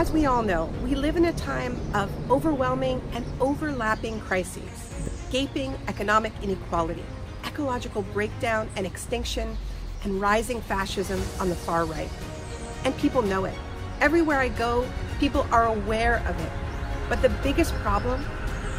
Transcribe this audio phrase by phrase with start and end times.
[0.00, 5.74] As we all know, we live in a time of overwhelming and overlapping crises gaping
[5.88, 7.04] economic inequality,
[7.44, 9.58] ecological breakdown and extinction,
[10.02, 12.08] and rising fascism on the far right.
[12.84, 13.54] And people know it.
[14.00, 16.52] Everywhere I go, people are aware of it.
[17.10, 18.24] But the biggest problem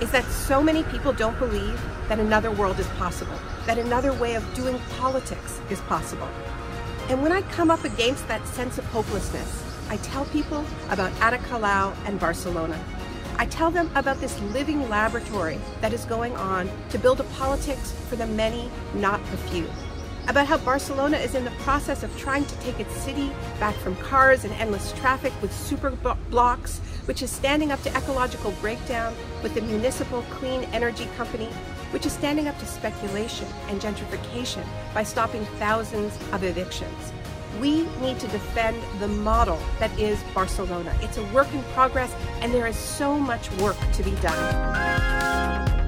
[0.01, 4.33] is that so many people don't believe that another world is possible, that another way
[4.33, 6.27] of doing politics is possible.
[7.09, 11.38] And when I come up against that sense of hopelessness, I tell people about Ada
[11.50, 12.81] Colau and Barcelona.
[13.36, 17.91] I tell them about this living laboratory that is going on to build a politics
[18.08, 19.67] for the many, not the few.
[20.30, 23.98] About how Barcelona is in the process of trying to take its city back from
[23.98, 25.90] cars and endless traffic with super
[26.30, 31.50] blocks, which is standing up to ecological breakdown with the municipal clean energy company,
[31.92, 37.11] which is standing up to speculation and gentrification by stopping thousands of evictions.
[37.59, 40.95] We need to defend the model that is Barcelona.
[41.02, 45.80] It's a work in progress, and there is so much work to be done.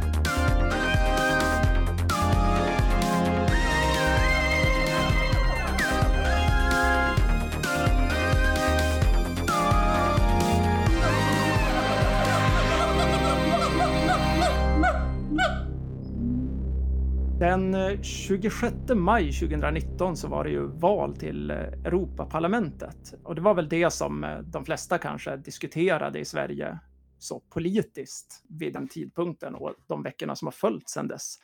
[17.44, 23.42] Den eh, 26 maj 2019 så var det ju val till eh, Europaparlamentet och det
[23.42, 26.80] var väl det som eh, de flesta kanske diskuterade i Sverige
[27.18, 31.36] så politiskt vid den tidpunkten och de veckorna som har följt sedan dess.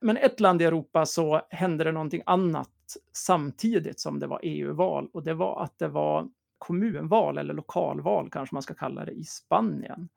[0.00, 5.08] Men ett land i Europa så hände det någonting annat samtidigt som det var EU-val
[5.12, 9.24] och det var att det var kommunval eller lokalval kanske man ska kalla det i
[9.24, 10.08] Spanien.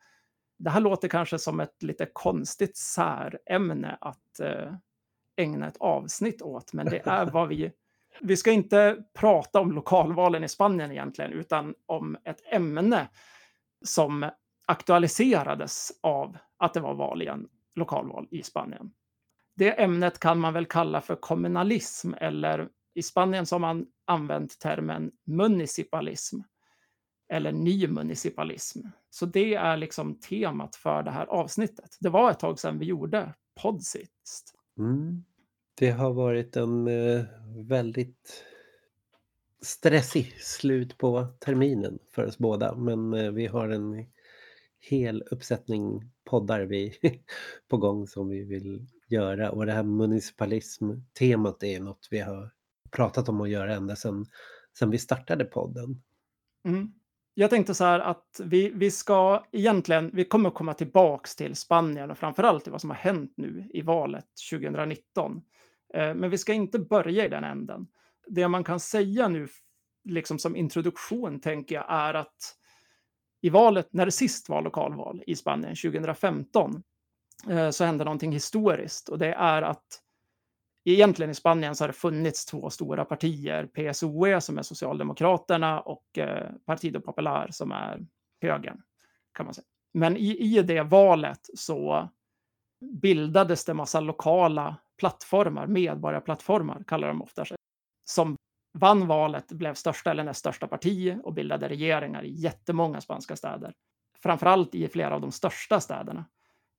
[0.60, 4.40] Det här låter kanske som ett lite konstigt särämne att
[5.38, 7.72] ägna ett avsnitt åt, men det är vad vi...
[8.22, 13.08] Vi ska inte prata om lokalvalen i Spanien egentligen, utan om ett ämne
[13.86, 14.30] som
[14.68, 18.92] aktualiserades av att det var val igen, lokalval i Spanien.
[19.56, 24.60] Det ämnet kan man väl kalla för kommunalism eller i Spanien så har man använt
[24.60, 26.40] termen municipalism
[27.30, 28.80] eller ny municipalism.
[29.10, 31.98] Så det är liksom temat för det här avsnittet.
[32.00, 34.57] Det var ett tag sedan vi gjorde Podsist.
[34.78, 35.24] Mm.
[35.76, 37.26] Det har varit en eh,
[37.68, 38.44] väldigt
[39.62, 42.76] stressig slut på terminen för oss båda.
[42.76, 44.06] Men eh, vi har en
[44.80, 46.94] hel uppsättning poddar vi
[47.68, 49.52] på gång som vi vill göra.
[49.52, 52.52] Och det här municipalism-temat är något vi har
[52.92, 54.26] pratat om att göra ända sedan,
[54.80, 56.02] sedan vi startade podden.
[56.66, 56.94] Mm
[57.40, 62.12] jag tänkte så här att vi, vi ska egentligen, vi kommer komma tillbaks till Spanien
[62.12, 65.42] och framförallt till vad som har hänt nu i valet 2019.
[65.94, 67.88] Eh, men vi ska inte börja i den änden.
[68.28, 69.48] Det man kan säga nu,
[70.04, 72.56] liksom som introduktion, tänker jag, är att
[73.42, 76.84] i valet, när det sist var lokalval i Spanien 2015,
[77.50, 80.02] eh, så hände någonting historiskt och det är att
[80.94, 86.18] egentligen i Spanien så har det funnits två stora partier, PSOE som är Socialdemokraterna och
[86.18, 88.06] eh, Partido Popular som är
[88.42, 88.82] högern,
[89.34, 89.66] kan man säga.
[89.94, 92.10] Men i, i det valet så
[93.02, 97.58] bildades det massa lokala plattformar, medborgarplattformar kallar de ofta sig,
[98.06, 98.36] som
[98.74, 103.74] vann valet, blev största eller näst största parti och bildade regeringar i jättemånga spanska städer.
[104.20, 106.26] Framförallt i flera av de största städerna.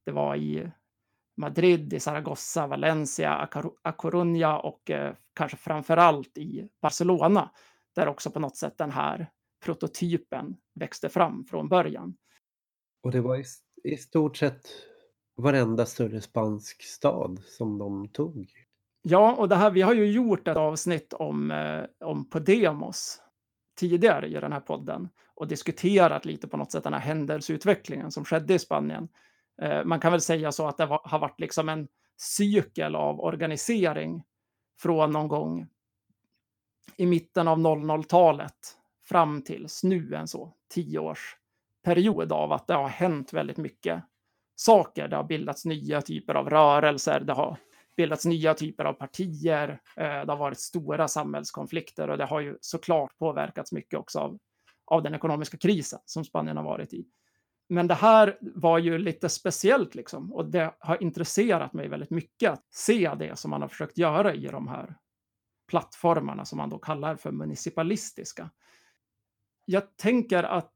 [0.04, 0.70] Det var i
[1.38, 3.48] Madrid, i Zaragoza, Valencia,
[3.82, 7.50] A Coruña och eh, kanske framförallt i Barcelona,
[7.94, 9.30] där också på något sätt den här
[9.64, 12.16] prototypen växte fram från början.
[13.02, 13.44] Och det var i,
[13.84, 14.68] i stort sett
[15.36, 18.50] varenda större spansk stad som de tog.
[19.02, 23.22] Ja, och det här, vi har ju gjort ett avsnitt om, eh, om Podemos
[23.78, 28.24] tidigare i den här podden och diskuterat lite på något sätt den här händelseutvecklingen som
[28.24, 29.08] skedde i Spanien
[29.62, 34.22] Eh, man kan väl säga så att det har varit liksom en cykel av organisering
[34.78, 35.66] från någon gång
[36.96, 43.32] i mitten av 00-talet fram tills nu en så tioårsperiod av att det har hänt
[43.32, 44.04] väldigt mycket
[44.56, 45.08] saker.
[45.08, 47.56] Det har bildats nya typer av rörelser, det har
[47.96, 52.58] bildats nya typer av partier, eh, det har varit stora samhällskonflikter och det har ju
[52.60, 54.38] såklart påverkats mycket också av,
[54.84, 57.06] av den ekonomiska krisen som Spanien har varit i.
[57.68, 62.50] Men det här var ju lite speciellt liksom och det har intresserat mig väldigt mycket
[62.50, 64.94] att se det som man har försökt göra i de här
[65.66, 68.50] plattformarna som man då kallar för municipalistiska.
[69.64, 70.74] Jag tänker att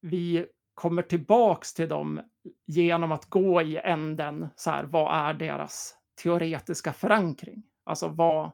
[0.00, 2.20] vi kommer tillbaks till dem
[2.66, 7.62] genom att gå i änden så här, vad är deras teoretiska förankring?
[7.84, 8.50] Alltså vad,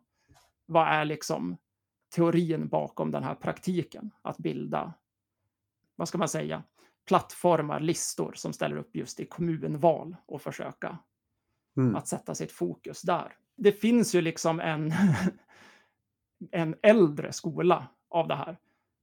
[0.66, 1.56] vad är liksom
[2.14, 4.94] teorin bakom den här praktiken att bilda
[5.98, 6.62] vad ska man säga,
[7.08, 10.98] plattformar, listor som ställer upp just i kommunval och försöka
[11.76, 11.96] mm.
[11.96, 13.32] att sätta sitt fokus där.
[13.56, 14.92] Det finns ju liksom en,
[16.52, 18.56] en äldre skola av det här,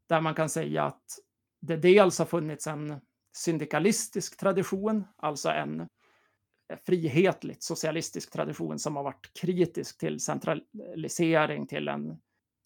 [0.10, 1.20] där man kan säga att
[1.62, 3.00] det dels har funnits en
[3.36, 5.88] syndikalistisk tradition, alltså en
[6.86, 12.18] frihetligt socialistisk tradition som har varit kritisk till centralisering, till, en,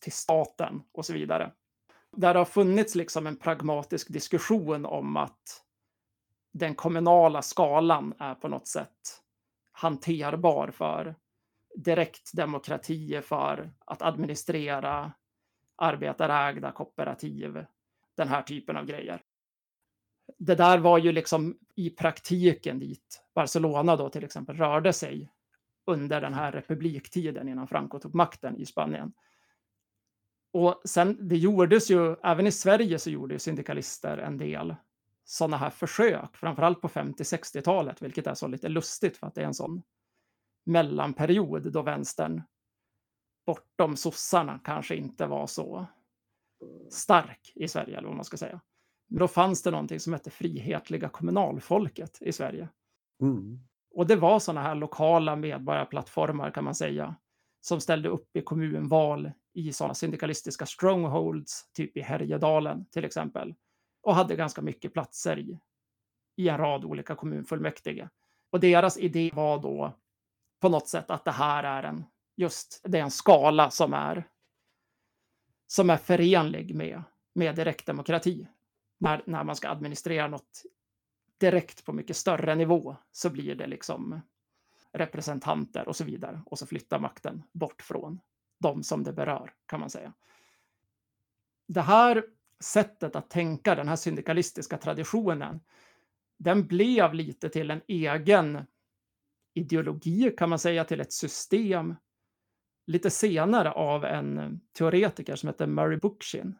[0.04, 1.52] till staten och så vidare.
[2.12, 5.64] Där det har funnits liksom en pragmatisk diskussion om att
[6.52, 9.22] den kommunala skalan är på något sätt
[9.72, 11.16] hanterbar för
[11.76, 15.12] direktdemokrati, för att administrera
[15.76, 17.66] arbetarägda kooperativ,
[18.16, 19.22] den här typen av grejer.
[20.38, 25.32] Det där var ju liksom i praktiken dit Barcelona då till exempel rörde sig
[25.86, 29.14] under den här republiktiden innan Franco tog makten i Spanien.
[30.54, 34.76] Och sen, det gjordes ju, även i Sverige så gjorde ju syndikalister en del
[35.24, 39.46] sådana här försök, framförallt på 50-60-talet, vilket är så lite lustigt för att det är
[39.46, 39.82] en sån
[40.66, 42.42] mellanperiod då vänstern
[43.46, 45.86] bortom sossarna kanske inte var så
[46.90, 48.62] stark i Sverige, eller vad man ska säga.
[49.08, 52.70] Men då fanns det någonting som hette Frihetliga kommunalfolket i Sverige.
[53.22, 53.60] Mm.
[53.92, 57.16] Och det var sådana här lokala medborgarplattformar kan man säga,
[57.62, 63.56] som ställde upp i kommunval i sådana syndikalistiska strongholds, typ i Härjedalen till exempel,
[64.02, 65.60] och hade ganska mycket platser i,
[66.36, 68.10] i en rad olika kommunfullmäktige.
[68.52, 69.98] Och deras idé var då
[70.60, 72.04] på något sätt att det här är en,
[72.36, 74.28] just det är en skala som är,
[75.68, 77.04] som är förenlig med,
[77.34, 78.48] med direktdemokrati.
[78.98, 80.64] När, när man ska administrera något
[81.40, 84.22] direkt på mycket större nivå så blir det liksom
[84.92, 86.42] representanter och så vidare.
[86.46, 88.20] Och så flyttar makten bort från
[88.60, 90.14] de som det berör, kan man säga.
[91.68, 92.24] Det här
[92.64, 95.60] sättet att tänka, den här syndikalistiska traditionen,
[96.38, 98.66] den blev lite till en egen
[99.54, 101.96] ideologi, kan man säga, till ett system
[102.88, 106.56] lite senare av en teoretiker som heter Murray Bookchin.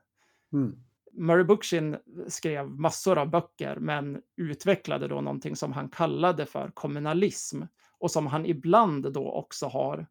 [0.54, 0.84] Mm.
[1.12, 1.98] Murray Bookchin
[2.28, 7.62] skrev massor av böcker, men utvecklade då någonting som han kallade för kommunalism
[7.98, 10.08] och som han ibland då också har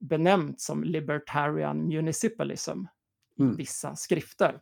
[0.00, 2.80] benämnt som libertarian municipalism
[3.38, 3.56] i mm.
[3.56, 4.60] vissa skrifter.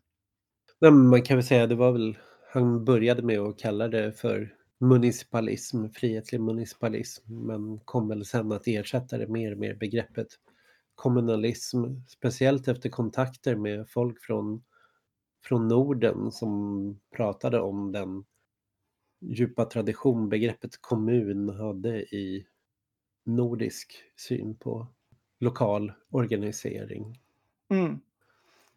[0.80, 2.18] Men man kan väl säga det var väl,
[2.52, 8.66] han började med att kalla det för municipalism, frihetlig municipalism, men kom väl sen att
[8.66, 10.28] ersätta det mer och mer begreppet
[10.94, 14.64] kommunalism, speciellt efter kontakter med folk från,
[15.44, 18.24] från Norden som pratade om den
[19.20, 22.46] djupa tradition begreppet kommun hade i
[23.24, 24.88] nordisk syn på
[25.40, 27.20] lokal organisering.
[27.70, 28.00] Mm.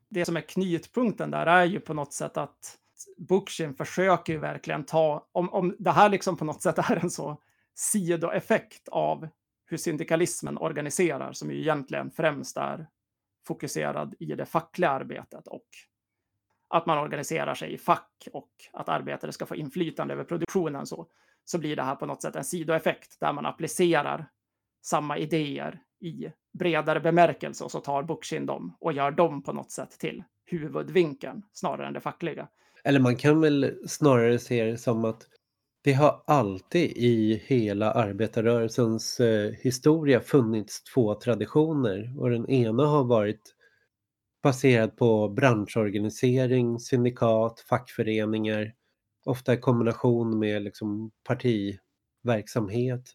[0.10, 2.78] Det som är knytpunkten där är ju på något sätt att
[3.18, 7.10] Bookchin försöker ju verkligen ta, om, om det här liksom på något sätt är en
[7.10, 7.42] så
[7.76, 9.28] sidoeffekt av
[9.66, 12.88] hur syndikalismen organiserar, som ju egentligen främst är
[13.48, 15.68] fokuserad i det fackliga arbetet och
[16.70, 21.08] att man organiserar sig i fack och att arbetare ska få inflytande över produktionen så,
[21.46, 24.30] så blir det här på något sätt en sidoeffekt där man applicerar
[24.88, 29.72] samma idéer i bredare bemärkelse och så tar Bookchin dem och gör dem på något
[29.72, 32.48] sätt till huvudvinkeln snarare än det fackliga.
[32.84, 35.24] Eller man kan väl snarare se det som att
[35.84, 43.04] det har alltid i hela arbetarrörelsens eh, historia funnits två traditioner och den ena har
[43.04, 43.54] varit
[44.44, 48.74] baserad på branschorganisering, syndikat, fackföreningar,
[49.26, 53.14] ofta i kombination med liksom partiverksamhet.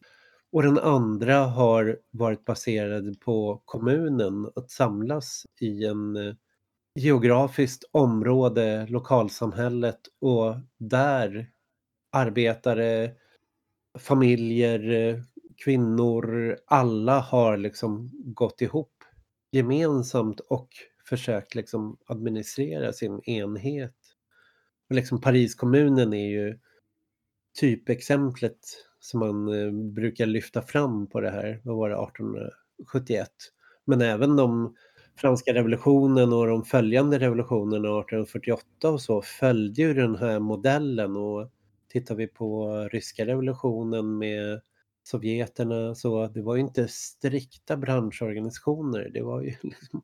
[0.52, 6.34] Och den andra har varit baserad på kommunen, att samlas i en eh,
[6.94, 11.50] geografiskt område, lokalsamhället och där
[12.10, 13.10] arbetare,
[13.98, 15.22] familjer,
[15.64, 19.04] kvinnor, alla har liksom gått ihop
[19.50, 20.68] gemensamt och
[21.08, 23.96] försökt liksom administrera sin enhet.
[24.88, 26.58] Och liksom Pariskommunen är ju
[27.60, 28.58] typexemplet
[29.02, 33.28] som man eh, brukar lyfta fram på det här, vad var det, 1871.
[33.84, 34.74] Men även de
[35.16, 41.50] franska revolutionen och de följande revolutionerna 1848 och så följde ju den här modellen och
[41.88, 44.60] tittar vi på ryska revolutionen med
[45.02, 49.10] sovjeterna så det var ju inte strikta branschorganisationer.
[49.14, 50.02] Det var ju liksom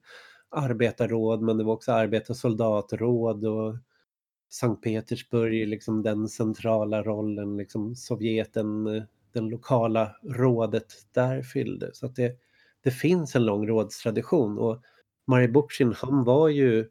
[0.50, 3.76] arbetarråd men det var också arbetarsoldatråd och
[4.48, 9.02] Sankt Petersburg, liksom den centrala rollen, liksom Sovjeten, eh,
[9.32, 11.90] den lokala rådet där fyllde.
[11.94, 12.36] Så att det,
[12.84, 14.82] det finns en lång rådstradition och
[15.26, 15.52] Mari
[15.94, 16.88] han var ju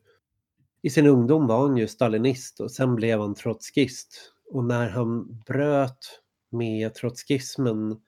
[0.81, 4.33] i sin ungdom var han ju stalinist och sen blev han trotskist.
[4.51, 8.01] Och när han bröt med trotskismen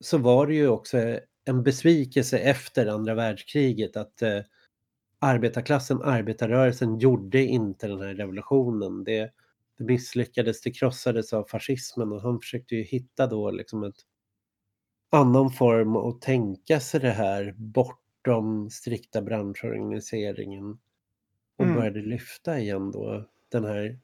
[0.00, 0.98] så var det ju också
[1.44, 4.38] en besvikelse efter andra världskriget att eh,
[5.20, 9.04] arbetarklassen, arbetarrörelsen gjorde inte den här revolutionen.
[9.04, 9.32] Det,
[9.78, 13.96] det misslyckades, det krossades av fascismen och han försökte ju hitta då liksom ett
[15.10, 20.78] annan form att tänka sig det här bortom strikta branschorganiseringen
[21.56, 21.76] och Mm.
[21.76, 23.98] började lyfta igen då den här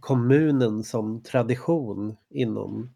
[0.00, 2.94] kommunen som tradition inom,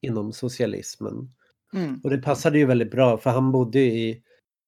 [0.00, 1.30] inom socialismen.
[1.74, 2.00] Mm.
[2.04, 4.22] Och det passade ju väldigt bra för han bodde i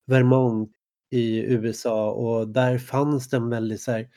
[0.07, 0.76] Vermont
[1.11, 4.09] i USA och där fanns det en väldigt så här,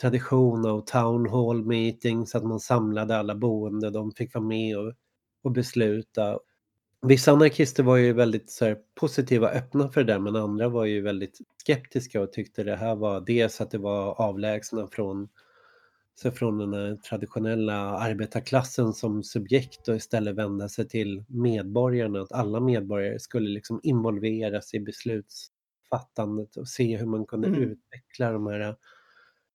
[0.00, 4.92] tradition av town hall meetings, att man samlade alla boende, de fick vara med och,
[5.42, 6.38] och besluta.
[7.02, 10.84] Vissa anarkister var ju väldigt så här, positiva, öppna för det där, men andra var
[10.84, 15.28] ju väldigt skeptiska och tyckte det här var dels att det var avlägsna från,
[16.14, 22.32] så från den här traditionella arbetarklassen som subjekt och istället vända sig till medborgarna, att
[22.32, 25.50] alla medborgare skulle liksom involveras i besluts
[25.90, 27.62] beslutsfattandet och se hur man kunde Mm.
[27.62, 28.76] utveckla de här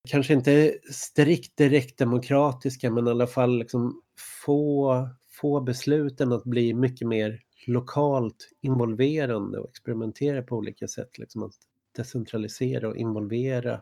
[0.10, 4.02] kanske inte strikt direktdemokratiska men i alla fall liksom
[4.46, 11.18] få, få besluten att bli mycket mer lokalt involverande och experimentera på olika sätt.
[11.18, 11.54] Liksom att
[11.96, 13.82] decentralisera och involvera,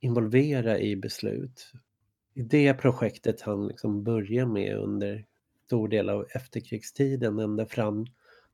[0.00, 1.72] involvera i beslut.
[2.34, 5.24] I det projektet han liksom börjar med under
[5.66, 8.06] stor del av efterkrigstiden ända fram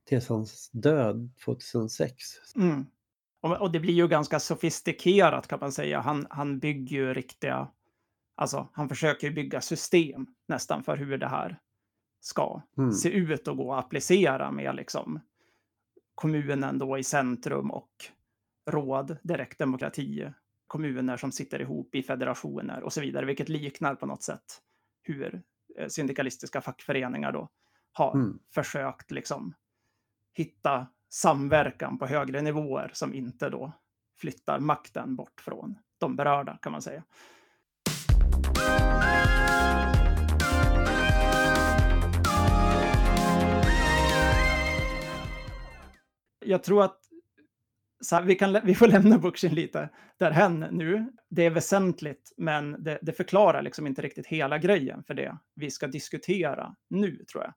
[0.04, 2.16] till hans död 2006.
[2.56, 2.86] Mm.
[3.40, 6.00] Och, och det blir ju ganska sofistikerat kan man säga.
[6.00, 7.68] Han, han bygger ju riktiga,
[8.34, 11.58] alltså han försöker bygga system nästan för hur det här
[12.20, 12.92] ska Mm.
[12.92, 15.20] se ut och gå att applicera med liksom
[16.14, 17.90] kommunen då i centrum och
[18.70, 20.30] råd, direktdemokrati,
[20.66, 24.60] kommuner som sitter ihop i federationer och så vidare, vilket liknar på något sätt
[25.02, 25.42] hur
[25.78, 27.48] eh, syndikalistiska fackföreningar då
[27.92, 28.38] har Mm.
[28.54, 29.54] försökt liksom
[30.34, 33.72] hitta samverkan på högre nivåer som inte då
[34.20, 37.02] flyttar makten bort från de berörda kan man säga.
[46.44, 46.98] Jag tror att
[48.10, 51.12] här, vi, kan, vi får lämna Bookchin lite därhen nu.
[51.30, 55.70] Det är väsentligt, men det, det förklarar liksom inte riktigt hela grejen för det vi
[55.70, 57.54] ska diskutera nu, tror jag.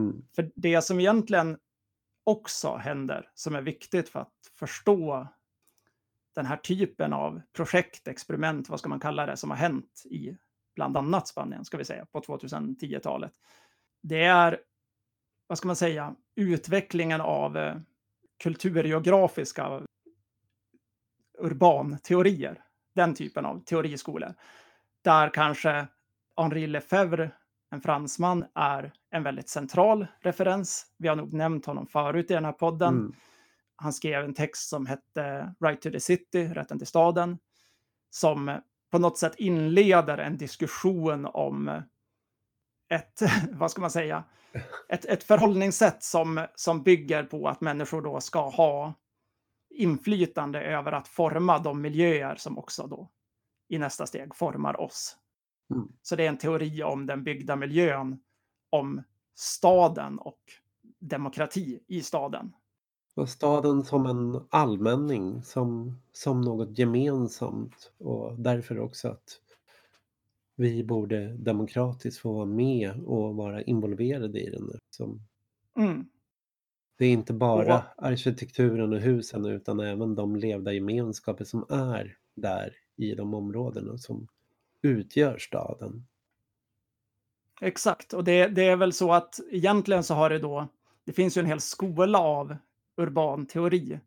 [0.00, 0.22] Mm.
[0.36, 1.58] För det som egentligen
[2.24, 5.28] också händer, som är viktigt för att förstå
[6.34, 10.36] den här typen av projekt, experiment, vad ska man kalla det, som har hänt i
[10.74, 13.32] bland annat Spanien, ska vi säga, på 2010-talet.
[14.02, 14.60] Det är,
[15.46, 17.76] vad ska man säga, utvecklingen av eh,
[18.42, 19.82] kulturgeografiska
[21.38, 24.34] urbanteorier, den typen av teoriskolor.
[25.02, 25.86] Där kanske
[26.36, 27.30] Henri Lefebvre,
[27.70, 30.86] en fransman, är en väldigt central referens.
[30.96, 32.94] Vi har nog nämnt honom förut i den här podden.
[32.94, 33.12] Mm.
[33.76, 37.38] Han skrev en text som hette Right to the City, Rätten till staden,
[38.10, 38.60] som
[38.90, 41.82] på något sätt inleder en diskussion om
[42.88, 44.24] ett, vad ska man säga,
[44.88, 48.94] ett, ett förhållningssätt som, som bygger på att människor då ska ha
[49.70, 53.10] inflytande över att forma de miljöer som också då
[53.68, 55.16] i nästa steg formar oss.
[55.70, 55.88] Mm.
[56.02, 58.20] Så det är en teori om den byggda miljön,
[58.70, 59.02] om
[59.34, 60.40] staden och
[60.98, 62.52] demokrati i staden.
[63.14, 69.40] Och staden som en allmänning, som, som något gemensamt och därför också att
[70.56, 74.70] vi borde demokratiskt få vara med och vara involverade i den.
[74.90, 75.20] Som,
[75.76, 76.06] Mm.
[76.98, 82.16] det är inte bara Och- arkitekturen och husen utan även de levda gemenskaper som är
[82.34, 84.28] där i de områdena som
[84.82, 86.06] utgör staden.
[87.60, 90.68] Exakt, och det, det är väl så att egentligen så har det då,
[91.04, 92.56] det finns ju en hel skola av
[92.96, 94.00] urban teori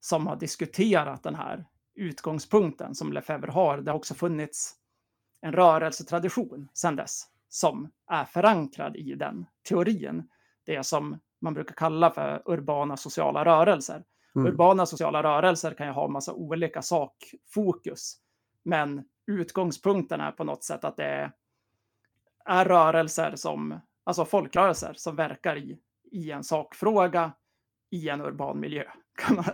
[0.00, 3.78] som har diskuterat den här utgångspunkten som Lefebvre har.
[3.78, 4.74] Det har också funnits
[5.40, 10.28] en rörelsetradition sedan dess som är förankrad i den teorin.
[10.64, 14.04] Det som man brukar kalla för urbana sociala rörelser.
[14.36, 14.46] Mm.
[14.46, 18.16] Urbana sociala rörelser kan ju ha massa olika sakfokus,
[18.62, 21.32] men utgångspunkten är på något sätt att det
[22.44, 25.78] är rörelser som, alltså folkrörelser som verkar i,
[26.10, 27.32] i en sakfråga
[27.90, 28.84] i en urban miljö.
[29.30, 29.44] Man,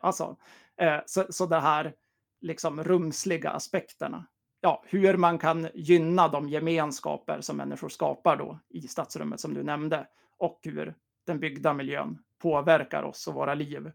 [0.00, 0.36] alltså,
[0.76, 1.94] eh, så, så det här
[2.40, 4.26] liksom rumsliga aspekterna.
[4.60, 9.62] Ja, hur man kan gynna de gemenskaper som människor skapar då i stadsrummet som du
[9.62, 10.06] nämnde
[10.38, 10.94] och hur
[11.26, 13.92] den byggda miljön påverkar oss och våra liv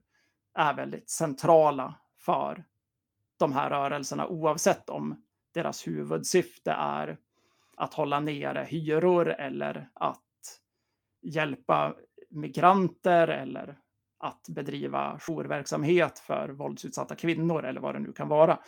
[0.53, 2.65] är väldigt centrala för
[3.39, 5.23] de här rörelserna oavsett om
[5.53, 7.17] deras huvudsyfte är
[7.77, 10.19] att hålla nere hyror eller att
[11.21, 11.95] hjälpa
[12.29, 13.77] migranter eller
[14.19, 18.59] att bedriva jourverksamhet för våldsutsatta kvinnor eller vad det nu kan vara.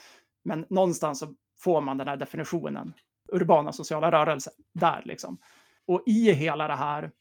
[0.43, 2.93] Men någonstans så får man den här definitionen,
[3.31, 5.37] urbana sociala rörelser, där liksom.
[5.85, 7.11] Och i hela det här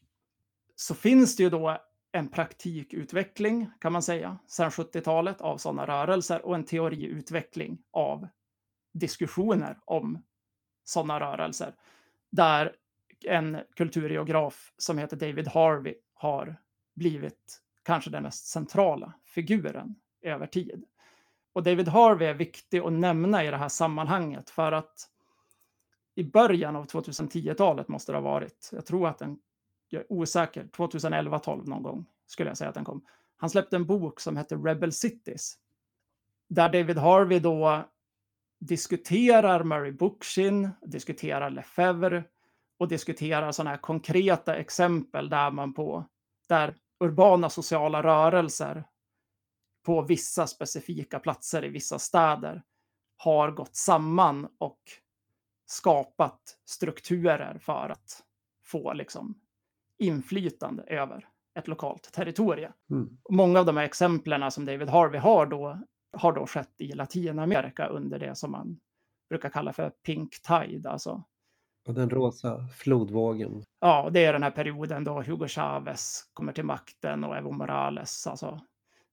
[0.75, 1.81] så finns det ju då
[2.15, 8.27] en praktikutveckling, kan man säga, sedan 70-talet av sådana rörelser och en teoriutveckling av
[8.93, 10.23] diskussioner om
[10.83, 11.75] sådana rörelser.
[12.31, 12.75] Där
[13.25, 16.55] en kulturgeograf som heter David Harvey har
[16.93, 20.85] blivit kanske den mest centrala figuren över tid.
[21.53, 25.09] Och David Harvey är viktig att nämna i det här sammanhanget för att
[26.15, 29.39] i början av 2010-talet måste det ha varit, jag tror att den,
[29.95, 33.05] jag är osäker, 2011-12 någon gång skulle jag säga att den kom.
[33.37, 35.57] Han släppte en bok som hette Rebel Cities.
[36.49, 37.85] Där David Harvey då
[38.59, 42.23] diskuterar Murray Bookchin, diskuterar Lefebvre
[42.77, 46.05] och diskuterar sådana här konkreta exempel där man på,
[46.49, 48.83] där urbana sociala rörelser
[49.85, 52.63] på vissa specifika platser i vissa städer
[53.17, 54.79] har gått samman och
[55.65, 58.23] skapat strukturer för att
[58.63, 59.41] få liksom
[59.99, 61.27] inflytande över
[61.59, 62.71] ett lokalt territorium.
[62.91, 63.17] Mm.
[63.29, 65.79] Många av de här exemplen som David Harvey har då
[66.17, 68.79] har då skett i Latinamerika under det som man
[69.29, 71.23] brukar kalla för pink tide, alltså
[71.87, 73.63] och den rosa flodvågen.
[73.79, 78.27] Ja, det är den här perioden då Hugo Chavez kommer till makten och Evo Morales,
[78.27, 78.61] alltså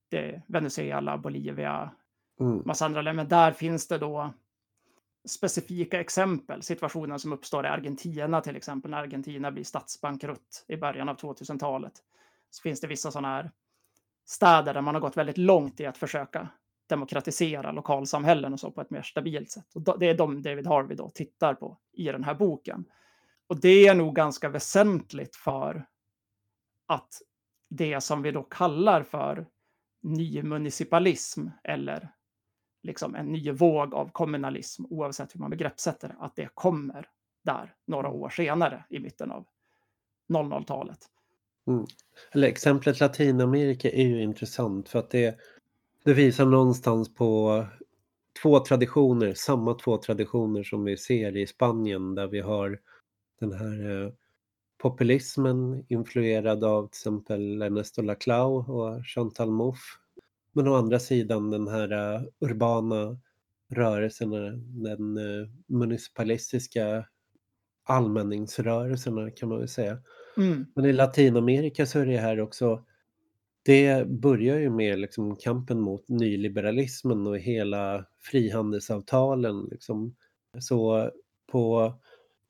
[0.09, 1.91] det Venezuela, Bolivia,
[2.39, 2.61] mm.
[2.65, 3.23] massa andra länder.
[3.23, 4.33] Men där finns det då
[5.25, 11.09] specifika exempel, situationen som uppstår i Argentina till exempel, när Argentina blir statsbankrutt i början
[11.09, 11.93] av 2000-talet.
[12.49, 13.51] Så finns det vissa sådana här
[14.25, 16.47] städer där man har gått väldigt långt i att försöka
[16.89, 19.75] demokratisera lokalsamhällen och så på ett mer stabilt sätt.
[19.75, 22.85] Och det är de David Harvey då tittar på i den här boken.
[23.47, 25.85] Och det är nog ganska väsentligt för
[26.87, 27.21] att
[27.69, 29.47] det som vi då kallar för
[30.01, 32.09] nymunicipalism eller
[32.83, 37.07] liksom en ny våg av kommunalism, oavsett hur man begreppssätter att det kommer
[37.43, 39.45] där några år senare i mitten av
[40.29, 40.99] 00-talet.
[41.67, 41.85] Mm.
[42.31, 45.39] Eller exemplet Latinamerika är ju intressant för att det
[46.05, 47.65] det visar någonstans på
[48.41, 52.79] två traditioner, samma två traditioner som vi ser i Spanien där vi har
[53.39, 54.11] den här eh,
[54.77, 59.99] populismen influerad av till exempel Ernesto Laclau och Chantal Mouffe.
[60.53, 63.19] Men å andra sidan den här eh, urbana
[63.69, 64.31] rörelsen,
[64.83, 67.05] den eh, municipalistiska
[67.83, 69.97] allmänningsrörelserna kan man väl säga.
[70.37, 70.65] Mm.
[70.75, 72.85] Men i Latinamerika så är det här också
[73.65, 79.67] det börjar ju med liksom kampen mot nyliberalismen och hela frihandelsavtalen.
[79.71, 80.15] Liksom.
[80.59, 81.11] Så
[81.51, 81.93] på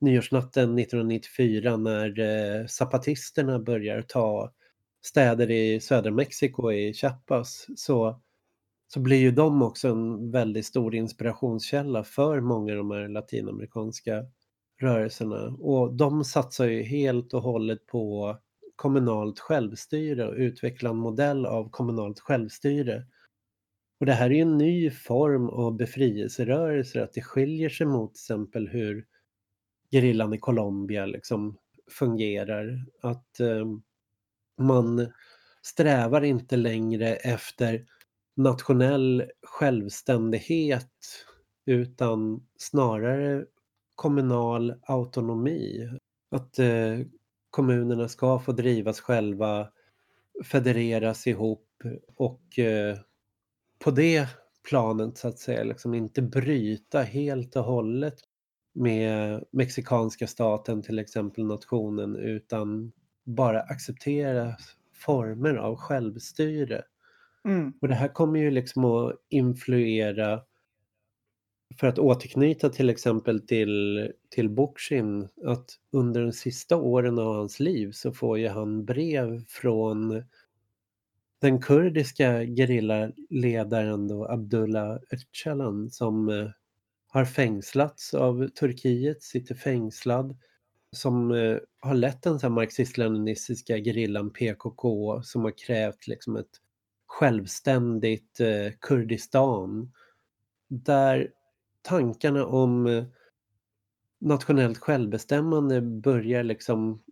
[0.00, 4.52] nyårsnatten 1994 när eh, zapatisterna börjar ta
[5.06, 8.20] städer i södra Mexiko, i Chiapas, så,
[8.86, 14.26] så blir ju de också en väldigt stor inspirationskälla för många av de här latinamerikanska
[14.80, 15.46] rörelserna.
[15.46, 18.36] Och de satsar ju helt och hållet på
[18.76, 23.06] kommunalt självstyre och utveckla en modell av kommunalt självstyre.
[24.00, 28.14] Och det här är ju en ny form av befrielserörelser, att det skiljer sig mot
[28.14, 29.06] till exempel hur
[29.90, 31.56] gerillan i Colombia liksom
[31.90, 32.86] fungerar.
[33.00, 33.66] Att eh,
[34.58, 35.12] man
[35.62, 37.86] strävar inte längre efter
[38.36, 40.90] nationell självständighet
[41.66, 43.44] utan snarare
[43.94, 45.88] kommunal autonomi.
[46.30, 46.98] Att eh,
[47.50, 49.68] kommunerna ska få drivas själva,
[50.44, 51.68] federeras ihop
[52.16, 52.98] och eh,
[53.78, 54.28] på det
[54.68, 58.14] planet så att säga liksom inte bryta helt och hållet
[58.74, 62.92] med mexikanska staten till exempel nationen utan
[63.24, 64.56] bara acceptera
[64.92, 66.82] former av självstyre.
[67.44, 67.72] Mm.
[67.80, 70.40] Och det här kommer ju liksom att influera
[71.80, 77.60] för att återknyta till exempel till, till Bokshin, att under de sista åren av hans
[77.60, 80.22] liv så får ju han brev från
[81.40, 86.50] den kurdiska gerillaledaren då Abdullah Öcalan som eh,
[87.06, 90.36] har fängslats av Turkiet, sitter fängslad,
[90.94, 96.60] som eh, har lett den marxist-leninistiska gerillan PKK som har krävt liksom ett
[97.06, 99.92] självständigt eh, Kurdistan.
[100.68, 101.30] Där
[101.82, 103.04] tankarna om eh,
[104.20, 107.02] nationellt självbestämmande börjar liksom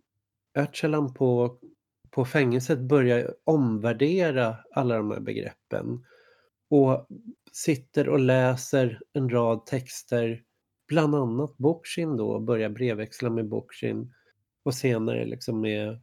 [0.55, 1.57] Öcalan på,
[2.09, 6.05] på fängelset börjar omvärdera alla de här begreppen.
[6.69, 7.07] Och
[7.51, 10.43] sitter och läser en rad texter,
[10.93, 14.13] bland annat Bokshin då, börjar brevväxla med Bokshin
[14.63, 15.99] och senare liksom med,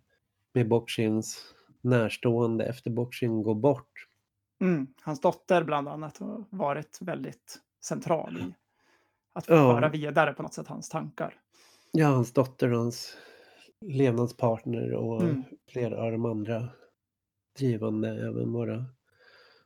[0.52, 4.06] med Bokshins närstående efter Bokshin går bort.
[4.60, 4.86] Mm.
[5.02, 8.54] Hans dotter bland annat har varit väldigt central i
[9.32, 9.54] att Ja.
[9.80, 11.34] föra vidare på något sätt hans tankar.
[11.92, 13.16] Ja, hans dotter och hans
[13.80, 15.42] levnadspartner och Mm.
[15.72, 16.68] flera av de andra
[17.58, 18.84] drivande, även våra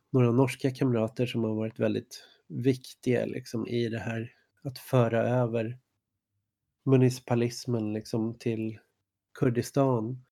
[0.09, 4.34] några norska kamrater som har varit väldigt viktiga liksom i det här
[4.65, 5.77] att föra över
[6.85, 8.79] municipalismen liksom till
[9.39, 10.25] Kurdistan.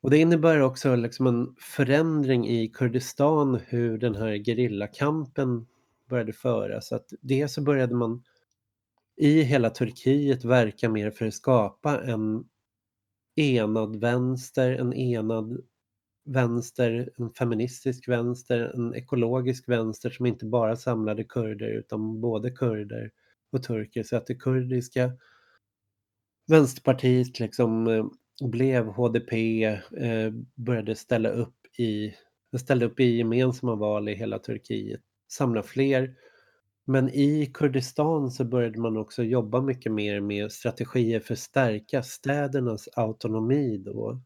[0.00, 5.66] Och det innebär också liksom en förändring i Kurdistan hur den här gerillakampen
[6.08, 6.92] började föras.
[6.92, 8.22] Att dels så började man
[9.16, 12.44] i hela Turkiet verka mer för att skapa en
[13.36, 15.60] enad vänster, en enad
[16.24, 23.10] vänster, en feministisk vänster, en ekologisk vänster som inte bara samlade kurder utan både kurder
[23.52, 24.02] och turker.
[24.02, 25.12] Så att det kurdiska
[26.46, 28.06] vänsterpartiet liksom eh,
[28.48, 32.14] blev HDP, eh, började ställa upp i,
[32.58, 36.14] ställde upp i gemensamma val i hela Turkiet, samla fler.
[36.84, 42.02] Men i Kurdistan så började man också jobba mycket mer med strategier för att stärka
[42.02, 44.20] städernas autonomi då.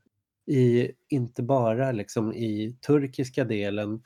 [0.47, 4.03] I, inte bara liksom i turkiska delen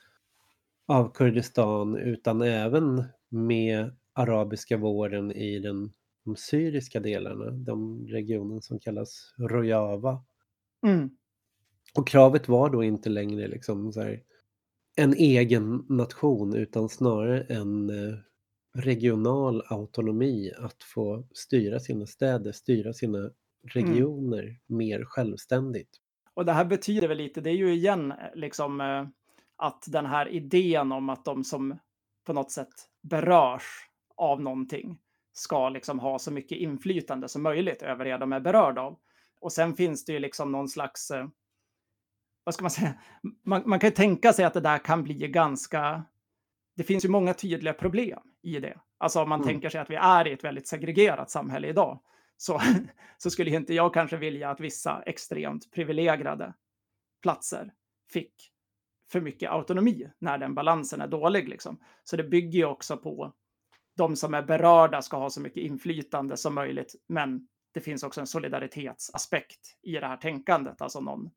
[0.87, 5.93] av Kurdistan utan även med arabiska våren i den,
[6.25, 10.25] de syriska delarna, de regionen som kallas Rojava.
[10.87, 11.11] Mm.
[11.95, 14.23] Och kravet var då inte längre liksom så här,
[14.97, 18.19] en egen nation utan snarare en eh,
[18.75, 23.31] regional autonomi att få styra sina städer, styra sina
[23.73, 25.91] regioner mer självständigt.
[26.35, 29.07] Och det här betyder väl lite, det är ju igen eh, liksom eh,
[29.57, 31.79] att den här idén om att de som
[32.25, 34.99] på något sätt berörs av någonting
[35.33, 38.99] ska liksom ha så mycket inflytande som möjligt över det de är berörda av.
[39.41, 41.29] Och sen finns det ju liksom någon slags, eh,
[42.45, 42.95] vad ska man säga,
[43.45, 46.05] man, man kan ju tänka sig att det där kan bli ganska,
[46.77, 48.81] det finns ju många tydliga problem i det.
[48.99, 49.49] Alltså om man Mm.
[49.49, 52.01] tänker sig att vi är i ett väldigt segregerat samhälle idag,
[52.37, 52.61] så,
[53.19, 56.55] så skulle inte jag kanske vilja att vissa extremt privilegierade
[57.23, 57.73] platser
[58.13, 58.51] fick
[59.13, 61.49] för mycket autonomi när den balansen är dålig.
[61.49, 61.79] Liksom.
[62.05, 63.33] Så det bygger ju också på
[63.97, 66.95] de som är berörda ska ha så mycket inflytande som möjligt.
[67.07, 71.31] Men det finns också en solidaritetsaspekt i det här tänkandet, alltså någon,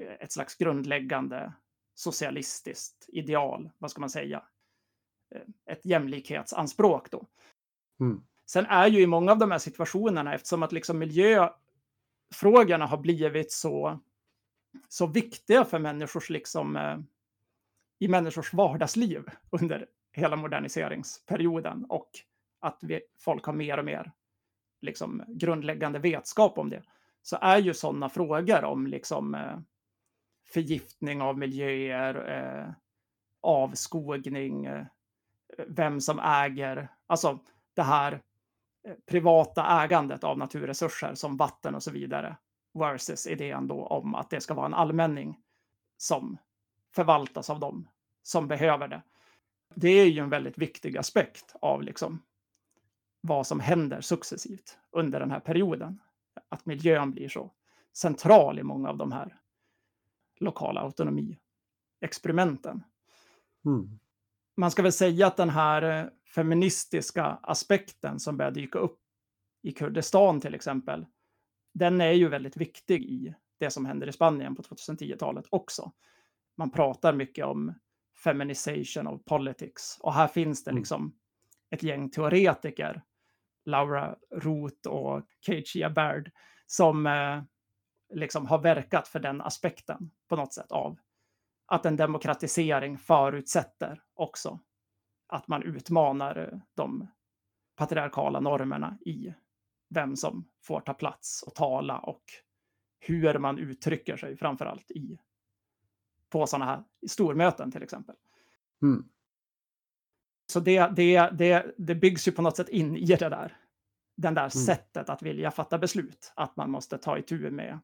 [0.00, 1.52] eh, ett slags grundläggande
[1.94, 4.42] socialistiskt ideal, vad ska man säga?
[5.34, 7.26] Eh, Ett jämlikhetsanspråk då.
[8.00, 8.22] Mm.
[8.46, 13.52] Sen är ju i många av de här situationerna, eftersom att liksom miljöfrågorna har blivit
[13.52, 14.00] så,
[14.88, 16.98] så viktiga för människors, liksom, eh,
[17.98, 19.86] i människors vardagsliv under
[20.18, 22.10] hela moderniseringsperioden och
[22.60, 24.12] att vi, folk har mer och mer
[24.80, 26.82] liksom, grundläggande vetskap om det,
[27.22, 29.58] så är ju sådana frågor om liksom, eh,
[30.52, 32.72] förgiftning av miljöer, eh,
[33.42, 34.86] avskogning, eh,
[35.68, 37.38] vem som äger, alltså
[37.74, 38.12] det här
[38.88, 42.36] eh, privata ägandet av naturresurser som vatten och så vidare
[42.74, 45.38] versus idén då om att det ska vara en allmänning
[45.96, 46.38] som
[46.94, 47.88] förvaltas av dem
[48.22, 49.02] som behöver det.
[49.74, 52.22] Det är ju en väldigt viktig aspekt av liksom
[53.20, 56.00] vad som händer successivt under den här perioden.
[56.48, 57.52] Att miljön blir så
[57.92, 59.38] central i många av de här
[60.40, 62.82] lokala autonomiexperimenten
[63.66, 63.98] Mm.
[64.56, 69.00] man ska väl säga att den här eh, feministiska aspekten som börjar dyka upp
[69.62, 71.06] i Kurdistan till exempel,
[71.74, 75.92] den är ju väldigt viktig i det som händer i Spanien på 2010-talet också.
[76.56, 77.74] Man pratar mycket om
[78.24, 80.80] feminization of politics och här finns det Mm.
[80.80, 81.14] liksom
[81.70, 83.02] ett gäng teoretiker,
[83.64, 86.30] Laura Roth och Keishia Baird,
[86.66, 87.42] som eh,
[88.14, 90.98] liksom har verkat för den aspekten på något sätt av
[91.66, 94.60] att en demokratisering förutsätter också
[95.26, 97.08] att man utmanar eh, de
[97.76, 99.34] patriarkala normerna i
[99.94, 102.22] vem som får ta plats och tala och
[103.00, 105.18] hur man uttrycker sig framför allt i
[106.30, 108.16] på sådana här stormöten till exempel.
[108.82, 109.08] Mm.
[110.52, 113.56] Så det, det, det, det byggs ju på något sätt in i det där.
[114.16, 116.32] Den där sättet att vilja fatta beslut.
[116.36, 117.80] Att man måste ta itu med,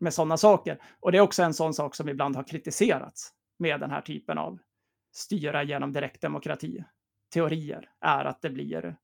[0.00, 0.82] med sådana saker.
[1.00, 4.38] Och det är också en sån sak som ibland har kritiserats med den här typen
[4.38, 4.58] av
[5.12, 6.84] styra genom direktdemokrati.
[7.32, 8.96] Teorier är att det blir,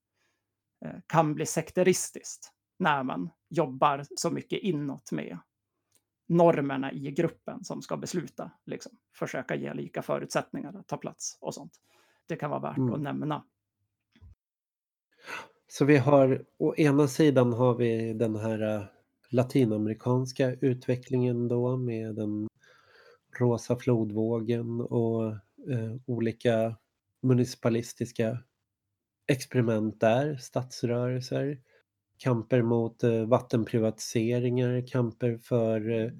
[0.84, 5.38] eh, kan bli sekteristiskt när man jobbar så mycket inåt med
[6.26, 8.50] normerna i gruppen som ska besluta.
[8.64, 8.92] Liksom.
[9.14, 11.72] Försöka ge lika förutsättningar att ta plats och sånt.
[12.26, 12.92] Det kan vara värt Mm.
[12.94, 13.44] att nämna.
[15.68, 18.84] Så vi har, å ena sidan har vi den här äh,
[19.30, 22.48] latinamerikanska utvecklingen då med den
[23.40, 25.26] rosa flodvågen och
[25.70, 26.76] eh, olika
[27.22, 28.38] municipalistiska
[29.26, 31.60] experiment där, stadsrörelser,
[32.18, 36.10] kamper mot eh, vattenprivatiseringar, kamper för eh,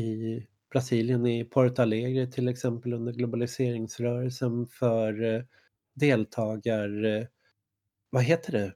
[0.00, 5.42] i Brasilien, i Porto Alegre till exempel under globaliseringsrörelsen för eh,
[5.94, 7.26] deltagar...
[8.10, 8.72] Vad heter det?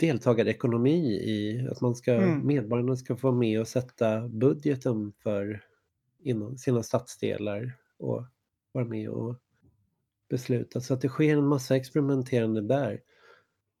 [0.00, 2.46] Deltagarekonomi i att man ska, Mm.
[2.46, 5.60] medborgarna ska få vara med och sätta budgeten för
[6.22, 8.24] inom sina stadsdelar och
[8.72, 9.36] vara med och
[10.30, 10.80] besluta.
[10.80, 13.00] Så att det sker en massa experimenterande där.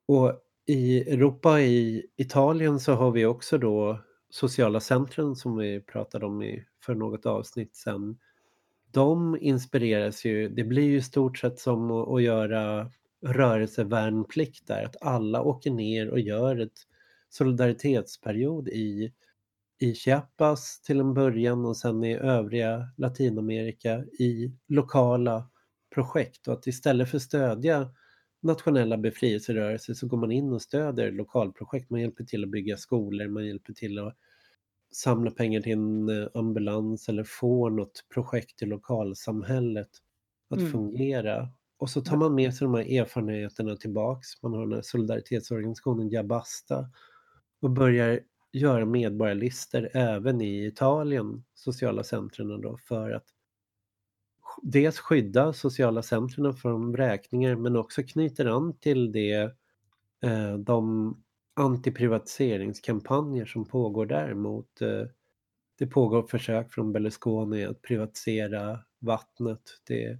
[0.06, 0.32] Och
[0.68, 4.00] i Europa, i Italien så har vi också då
[4.30, 8.18] sociala centrum som vi pratade om i, för något avsnitt sen.
[8.90, 12.90] De inspireras ju, det blir ju i stort sett som att, att göra
[13.26, 16.78] rörelsevärnplikt där, att alla åker ner och gör ett
[17.28, 19.12] solidaritetsperiod i,
[19.78, 25.48] i Chiapas till en början och sen i övriga Latinamerika i lokala
[25.94, 27.90] projekt och att istället för att stödja
[28.40, 31.90] nationella befrielserörelser så går man in och stöder lokalprojekt.
[31.90, 34.16] Man hjälper till att bygga skolor, man hjälper till att
[34.92, 39.90] samla pengar till en eh, ambulans eller få något projekt i lokalsamhället
[40.50, 40.72] att Mm.
[40.72, 41.48] fungera.
[41.78, 44.42] Och så tar man med sig de här erfarenheterna tillbaks.
[44.42, 46.90] Man har den här solidaritetsorganisationen Jabasta
[47.60, 48.20] och börjar
[48.52, 53.24] göra medborgarlister även i Italien, sociala centren då, för att
[54.62, 59.54] dels skydda sociala centren från vräkningar men också knyter an till det,
[60.22, 61.16] eh, de
[61.54, 65.06] antiprivatiseringskampanjer som pågår där mot eh,
[65.78, 69.62] det pågår försök från Berlusconi att privatisera vattnet.
[69.86, 70.18] Det,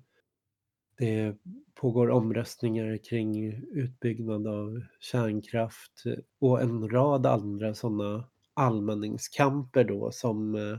[0.98, 1.37] det
[1.74, 10.55] pågår omröstningar kring utbyggnad av kärnkraft eh, och en rad andra sådana allmänningskamper då som,
[10.55, 10.79] eh,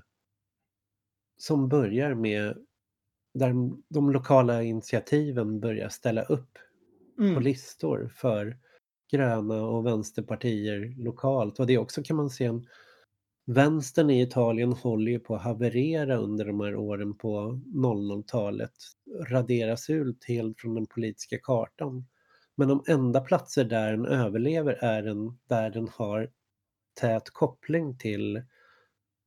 [1.38, 2.58] som börjar med
[3.40, 3.54] där
[3.90, 6.58] de lokala initiativen börjar ställa upp
[7.18, 7.44] på Mm.
[7.44, 8.58] listor för
[9.12, 11.60] gröna och vänsterpartier lokalt.
[11.60, 12.68] Och det också kan man se en
[13.52, 18.72] Vänstern i Italien håller ju på att haverera under de här åren på 00-talet.
[19.30, 22.06] Raderas ut helt från den politiska kartan.
[22.56, 26.32] Men de enda platser där den överlever är den där den har
[26.94, 28.44] tät koppling till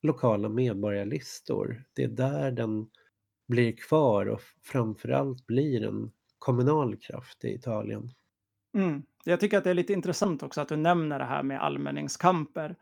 [0.02, 1.84] lokala medborgarlistor.
[1.92, 2.86] Det är där den
[3.52, 8.10] blir kvar och framförallt blir en kommunal kraft i Italien.
[8.74, 9.02] Mm.
[9.24, 12.76] Jag tycker att det är lite intressant också att du nämner det här med allmänningskamper.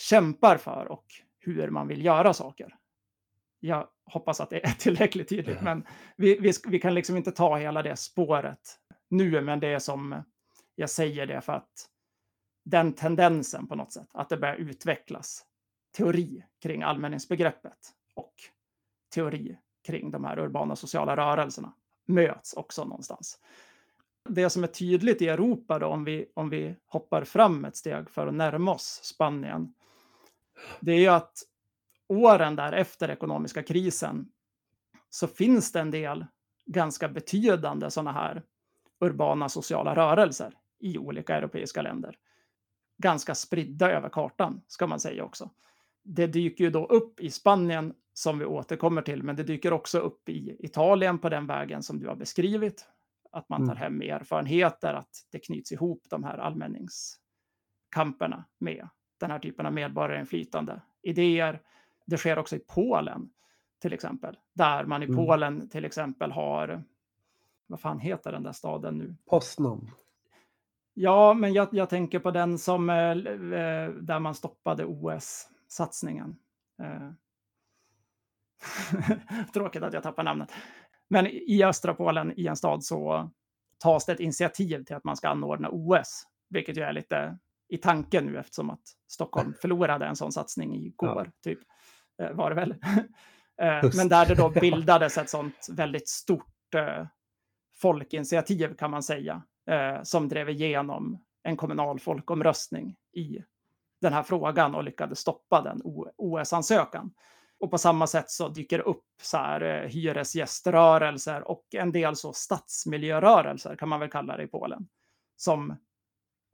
[0.00, 1.06] kämpar för och
[1.38, 2.76] hur man vill göra saker.
[3.60, 7.56] Jag hoppas att det är tillräckligt tydligt, men vi, vi, vi kan liksom inte ta
[7.56, 8.78] hela det spåret
[9.08, 10.22] nu, men det är som
[10.74, 11.90] jag säger det för att
[12.64, 15.44] den tendensen på något sätt, att det börjar utvecklas
[15.96, 18.34] teori kring allmänningsbegreppet och
[19.14, 21.72] teori kring de här urbana sociala rörelserna
[22.06, 23.38] möts också någonstans.
[24.28, 28.10] Det som är tydligt i Europa då, om vi, om vi hoppar fram ett steg
[28.10, 29.74] för att närma oss Spanien,
[30.80, 31.42] det är ju att
[32.08, 34.28] åren där efter ekonomiska krisen
[35.10, 36.26] så finns det en del
[36.66, 38.42] ganska betydande sådana här
[39.00, 42.18] urbana sociala rörelser i olika europeiska länder.
[42.98, 45.50] Ganska spridda över kartan, ska man säga också.
[46.02, 49.98] Det dyker ju då upp i Spanien, som vi återkommer till, men det dyker också
[49.98, 52.86] upp i Italien på den vägen som du har beskrivit.
[53.32, 53.82] att man tar Mm.
[53.82, 58.88] hem erfarenheter, att det knyts ihop de här allmänningskamperna med
[59.18, 60.80] den här typen av medborgarinflytande.
[61.02, 61.62] Idéer.
[62.06, 63.30] Det sker också i Polen
[63.78, 65.16] till exempel, där man i Mm.
[65.16, 66.84] Polen till exempel har,
[67.66, 69.14] vad fan heter den där staden nu?
[69.26, 69.90] Poznan.
[70.94, 76.36] Ja, men jag, jag tänker på den som, eh, eh, där man stoppade OS-satsningen.
[76.82, 77.10] Eh.
[79.52, 80.52] Tråkigt att jag tappar namnet.
[81.08, 83.30] Men i östra Polen, i en stad, så
[83.78, 87.78] tas det ett initiativ till att man ska anordna OS, vilket ju är lite i
[87.78, 91.58] tanken nu eftersom att Stockholm förlorade en sån satsning igår, typ,
[92.22, 92.74] eh, var det väl.
[93.62, 94.60] Eh, Men där det då ja.
[94.60, 96.74] bildades ett sånt väldigt stort
[97.80, 103.38] folkinitiativ kan man säga, eh, som drev igenom en kommunal folkomröstning i
[104.00, 105.80] den här frågan och lyckades stoppa den
[106.16, 107.14] OS-ansökan.
[107.60, 112.16] Och på samma sätt så dyker det upp så här, eh, hyresgäströrelser och en del
[112.16, 114.88] så stadsmiljörörelser kan man väl kalla det i Polen,
[115.36, 115.76] som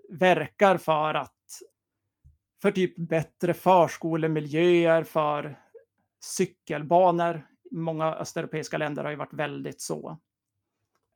[0.08, 1.32] verkar för att
[2.62, 5.60] för typ bättre förskolemiljöer, för
[6.20, 7.46] cykelbanor.
[7.70, 10.18] Många östeuropeiska länder har ju varit väldigt så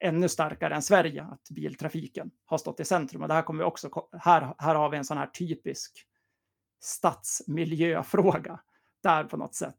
[0.01, 3.23] ännu starkare än Sverige, att biltrafiken har stått i centrum.
[3.23, 6.07] Och det här kommer vi också, här, här har vi en sån här typisk
[6.81, 8.61] stadsmiljöfråga,
[9.03, 9.79] där på något sätt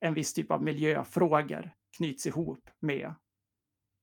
[0.00, 3.14] en viss typ av miljöfrågor knyts ihop med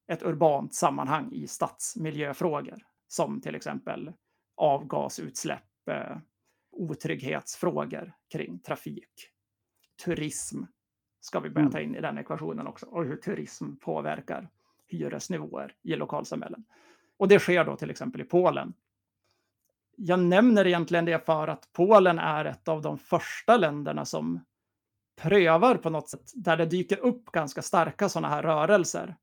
[0.08, 4.14] ett urbant sammanhang i stadsmiljöfrågor, som till exempel
[4.58, 6.18] avgasutsläpp, eh,
[6.72, 9.30] otrygghetsfrågor kring trafik,
[10.06, 10.64] turism
[11.20, 11.72] ska vi börja Mm.
[11.72, 14.50] ta in i den ekvationen också, och hur turism påverkar
[14.88, 16.66] hyresnivåer i lokalsamhällen.
[17.18, 18.74] Och det sker då till exempel i Polen.
[19.98, 24.46] Jag nämner egentligen det för att Polen är ett av de första länderna som
[25.22, 29.16] prövar på något sätt, där det dyker upp ganska starka sådana här rörelser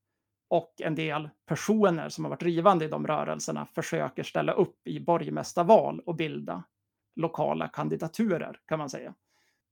[0.49, 5.01] och en del personer som har varit drivande i de rörelserna försöker ställa upp i
[5.01, 6.65] borgmästarval och bilda
[7.17, 9.15] lokala kandidaturer kan man säga.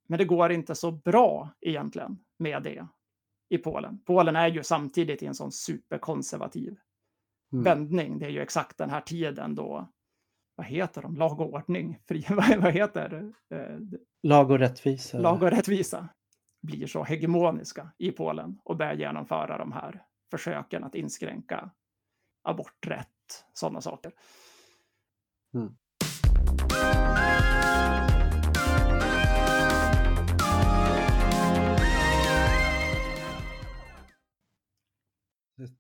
[0.08, 2.86] Men det går inte så bra egentligen med det
[3.50, 3.98] i Polen.
[4.06, 6.76] Polen är ju samtidigt i en sån superkonservativ
[7.52, 7.64] Mm.
[7.64, 8.18] vändning.
[8.18, 9.92] Det är ju exakt den här tiden då,
[10.54, 12.26] vad heter de, lag och ordning, fri,
[12.58, 13.78] vad, heter eh,
[14.22, 15.18] Lag och rättvisa.
[15.18, 16.08] lag och rättvisa
[16.62, 21.70] blir så hegemoniska i Polen och börjar genomföra de här försöken att inskränka
[22.42, 24.12] aborträtt, sådana saker.
[25.54, 25.76] Mm.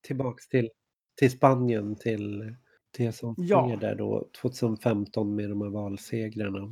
[0.00, 0.70] Tillbaks till,
[1.18, 2.54] till Spanien, till
[2.98, 3.66] det som Ja.
[3.68, 6.68] sker där då 2015 med de här valsegrarna.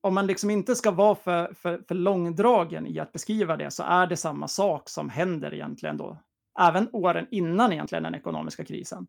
[0.00, 3.82] Om man liksom inte ska vara för, för, för långdragen i att beskriva det så
[3.82, 6.18] är det samma sak som händer egentligen då.
[6.60, 9.06] Även åren innan egentligen den ekonomiska krisen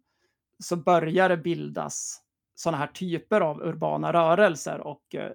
[0.60, 2.22] så börjar det bildas
[2.56, 5.32] sådana här typer av urbana rörelser och eh,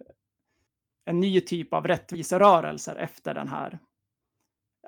[1.05, 3.79] en ny typ av rättviserörelser efter den här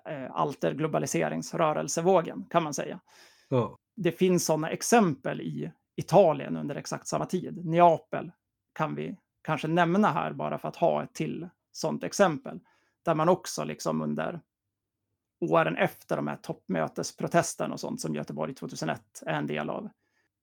[0.09, 3.01] eh, alterglobaliseringsrörelsevågen kan man säga.
[3.49, 3.79] Ja.
[3.97, 7.67] Det finns sådana exempel i Italien under exakt samma tid.
[7.67, 8.33] Neapel
[8.73, 12.61] kan vi kanske nämna här bara för att ha ett till sådant exempel.
[13.05, 14.41] Där man också liksom under
[15.41, 19.89] åren efter de här toppmötesprotesterna och sånt som Göteborg 2001 är en del av,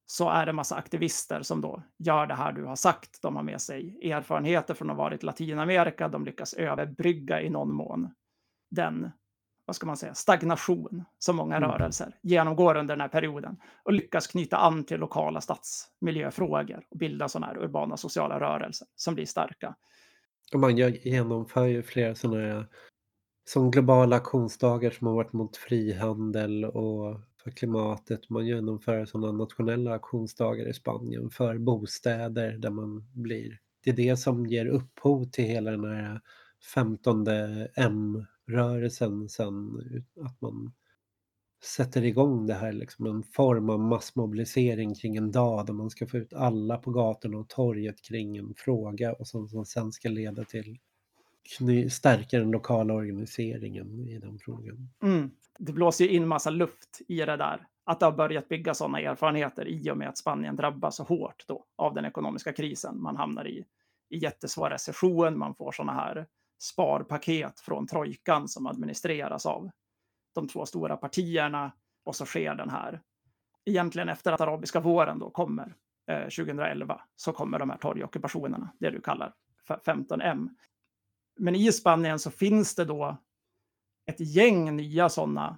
[0.06, 3.22] så är det massa aktivister som då gör det här du har sagt.
[3.22, 6.08] De har med sig erfarenheter från att ha varit i Latinamerika.
[6.08, 8.14] De lyckas överbrygga i någon mån
[8.72, 9.12] den,
[9.66, 11.70] vad ska man säga, stagnation som många Mm.
[11.70, 17.28] rörelser genomgår under den här perioden och lyckas knyta an till lokala stadsmiljöfrågor och bilda
[17.28, 19.76] sådana här urbana sociala rörelser som blir starka.
[20.54, 22.68] Och man genomför ju flera sådana här
[23.48, 28.30] som globala aktionsdagar som har varit mot frihandel och för klimatet.
[28.30, 33.60] Man genomför sådana nationella aktionsdagar i Spanien för bostäder där man blir...
[33.84, 36.22] Det är det som ger upphov till hela den här
[36.74, 37.24] 15
[38.48, 39.82] rörelsen, sen.
[40.22, 40.72] Att man
[41.64, 46.08] sätter igång det här, liksom en form av massmobilisering kring en dag där man ska
[46.08, 50.10] få ut alla på gatorna och torget kring en fråga och som, som sen ska
[50.10, 50.80] leda till
[51.90, 54.90] stärka den lokala organiseringen i den frågan.
[55.04, 55.32] Mm.
[55.60, 57.68] Det blåser ju in massa luft i det där.
[57.84, 61.46] Att det har börjat bygga sådana erfarenheter i och med att Spanien drabbas så hårt
[61.48, 63.02] då av den ekonomiska krisen.
[63.02, 63.66] Man hamnar i,
[64.10, 66.26] i jättesvår recession, man får sådana här
[66.58, 69.70] sparpaket från trojkan som administreras av
[70.36, 71.72] de två stora partierna
[72.04, 73.02] och så sker den här,
[73.66, 75.76] egentligen efter att arabiska våren då kommer
[76.08, 79.34] eh, 2011, så kommer de här torgockupationerna, det du kallar
[79.68, 80.50] för 15M.
[81.38, 83.18] Men i Spanien så finns det då
[84.06, 85.58] ett gäng nya sådana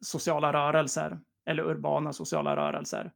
[0.00, 3.12] sociala rörelser eller urbana sociala rörelser.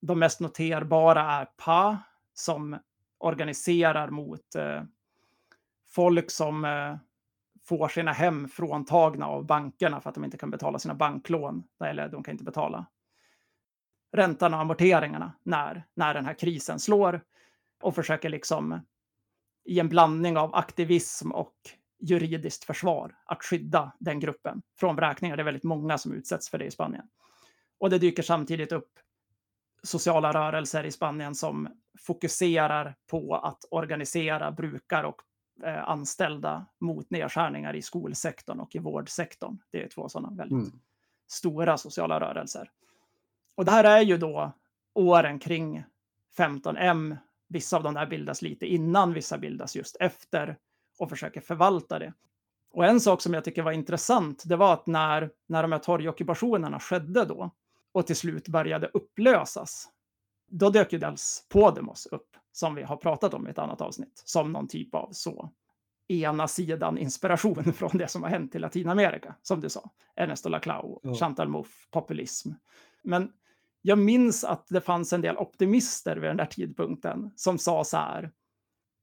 [0.00, 1.98] De mest noterbara är PA
[2.34, 2.78] som
[3.18, 4.82] organiserar mot eh,
[5.94, 6.96] folk som eh,
[7.62, 11.64] får sina hem fråntagna av bankerna för att de inte kan betala sina banklån.
[11.84, 12.86] Eller de kan inte betala
[14.12, 17.20] räntan och amorteringarna när, när den här krisen slår.
[17.82, 18.80] Och försöker liksom
[19.64, 21.54] i en blandning av aktivism och
[22.00, 25.36] juridiskt försvar att skydda den gruppen från vräkningar.
[25.36, 27.08] Det är väldigt många som utsätts för det i Spanien.
[27.78, 28.90] Och det dyker samtidigt upp
[29.82, 31.68] sociala rörelser i Spanien som
[31.98, 35.22] fokuserar på att organisera brukare och
[35.62, 39.58] eh, anställda mot nedskärningar i skolsektorn och i vårdsektorn.
[39.70, 40.80] Det är två sådana väldigt mm.
[41.26, 42.70] stora sociala rörelser.
[43.54, 44.52] Och det här är ju då
[44.94, 45.84] åren kring
[46.38, 47.16] 15M.
[47.48, 50.56] Vissa av de där bildas lite innan, vissa bildas just efter
[50.98, 52.12] och försöker förvalta det.
[52.70, 55.78] Och en sak som jag tycker var intressant, det var att när, när de här
[55.78, 57.50] torgockupationerna skedde då
[57.92, 59.88] och till slut började upplösas,
[60.50, 64.22] då dök ju dels Podemos upp, som vi har pratat om i ett annat avsnitt,
[64.24, 65.52] som någon typ av så
[66.08, 69.90] ena sidan inspiration från det som har hänt i Latinamerika, som du sa.
[70.16, 71.14] Ernesto Laclau, ja.
[71.14, 72.50] Chantal Mouffe, populism.
[73.02, 73.32] Men
[73.82, 77.96] jag minns att det fanns en del optimister vid den där tidpunkten som sa så
[77.96, 78.32] här,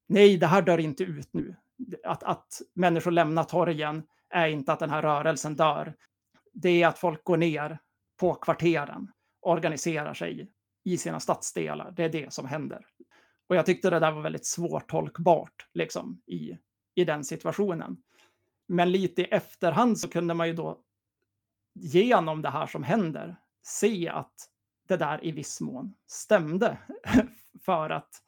[0.08, 1.56] nej, det här dör inte ut nu.
[2.04, 5.94] Att, att människor lämnar torgen är inte att den här rörelsen dör.
[6.52, 7.78] Det är att folk går ner
[8.20, 10.50] på kvarteren, organiserar sig
[10.84, 11.90] i sina stadsdelar.
[11.96, 12.86] Det är det som händer.
[13.46, 16.58] Och jag tyckte det där var väldigt svårtolkbart liksom, i,
[16.94, 17.96] i den situationen.
[18.66, 20.80] Men lite i efterhand så kunde man ju då
[21.74, 24.48] genom det här som händer se att
[24.88, 26.78] det där i viss mån stämde.
[27.60, 28.22] för att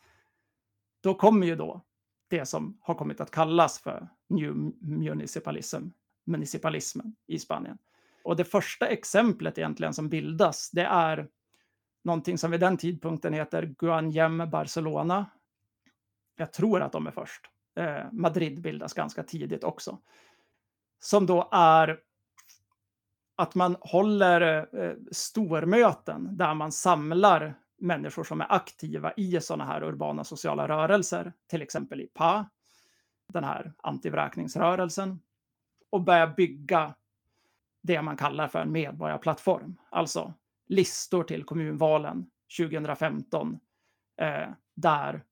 [1.00, 1.84] då kommer ju då
[2.28, 5.88] det som har kommit att kallas för New Municipalism,
[6.24, 7.78] municipalismen i Spanien.
[8.24, 11.28] Och det första exemplet egentligen som bildas, det är
[12.04, 15.26] någonting som vid den tidpunkten heter Guanyem Barcelona.
[16.36, 17.50] Jag tror att de är först.
[17.76, 19.98] Eh, Madrid bildas ganska tidigt också.
[20.98, 22.00] Som då är
[23.36, 29.82] att man håller eh, stormöten där man samlar människor som är aktiva i sådana här
[29.82, 32.50] urbana sociala rörelser, till exempel i PA,
[33.32, 35.20] den här antivräkningsrörelsen,
[35.90, 36.94] och börjar bygga
[37.82, 40.34] det man kallar för en medborgarplattform, alltså
[40.66, 43.58] listor till kommunvalen 2015
[44.20, 45.24] eh, där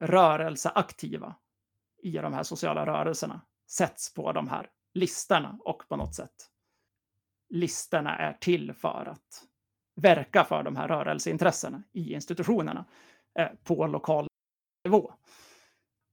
[0.00, 1.34] rörelseaktiva
[2.02, 6.50] i de här sociala rörelserna sätts på de här listorna och på något sätt
[7.48, 9.44] listorna är till för att
[9.94, 12.84] verka för de här rörelseintressena i institutionerna
[13.38, 14.28] eh, på lokal
[14.84, 15.12] nivå.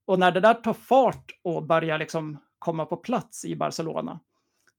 [0.06, 4.20] Och när det där tar fart och börjar liksom komma på plats i Barcelona,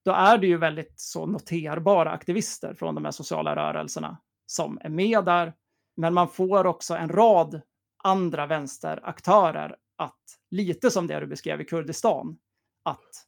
[0.04, 4.88] då är det ju väldigt så noterbara aktivister från de här sociala rörelserna som är
[4.88, 5.54] med där.
[5.96, 7.60] Men man får också en rad
[8.04, 12.38] andra vänsteraktörer att, lite som det du beskrev i Kurdistan,
[12.82, 13.26] att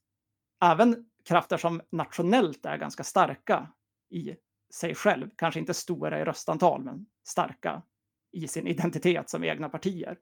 [0.64, 3.68] även krafter som nationellt är ganska starka
[4.10, 4.36] i
[4.74, 7.82] sig själv, kanske inte stora i röstantal, men starka
[8.32, 10.18] i sin identitet som egna partier,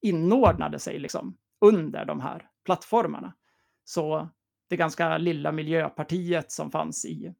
[0.00, 3.34] inordnade sig liksom under de här plattformarna.
[3.84, 4.28] Så
[4.70, 7.34] det ganska lilla miljöpartiet som fanns i,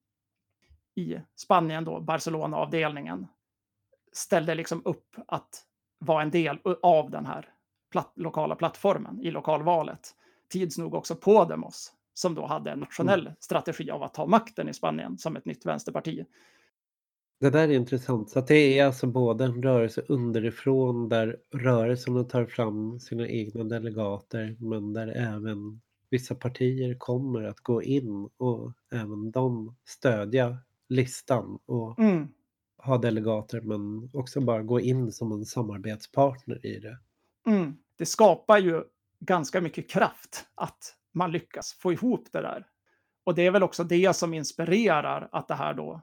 [0.94, 3.26] i Spanien, då, Barcelona-avdelningen,
[4.12, 5.64] ställde liksom upp att
[5.98, 7.48] vara en del av den här
[7.90, 10.14] platt, lokala plattformen i lokalvalet.
[10.48, 13.32] Tids nog också Podemos, som då hade en nationell mm.
[13.40, 16.24] strategi av att ta makten i Spanien som ett nytt vänsterparti.
[17.40, 18.30] Det där är intressant.
[18.30, 24.56] Så det är alltså både en rörelse underifrån där rörelserna tar fram sina egna delegater
[24.58, 25.80] men där även
[26.10, 30.58] vissa partier kommer att gå in och även de stödja
[30.88, 32.28] listan och mm.
[32.78, 36.98] ha delegater men också bara gå in som en samarbetspartner i det.
[37.46, 37.76] Mm.
[37.96, 38.84] Det skapar ju
[39.20, 42.66] ganska mycket kraft att man lyckas få ihop det där.
[43.24, 46.00] Och det är väl också det som inspirerar att det här då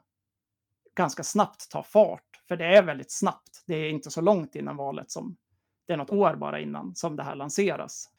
[0.95, 2.43] ganska snabbt tar fart.
[2.47, 3.64] För det är väldigt snabbt.
[3.66, 5.38] Det är inte så långt innan valet som
[5.86, 8.10] det är något år bara innan som det här lanseras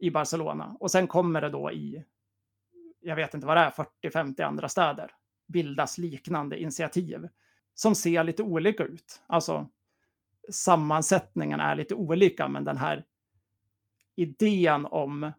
[0.00, 0.76] i Barcelona.
[0.80, 2.04] Och sen kommer det då i,
[3.00, 3.70] jag vet inte vad det är,
[4.02, 5.10] 40-50 andra städer
[5.46, 7.28] bildas liknande initiativ
[7.74, 9.22] som ser lite olika ut.
[9.26, 9.68] Alltså
[10.50, 13.04] sammansättningen är lite olika, men den här
[14.16, 15.32] idén om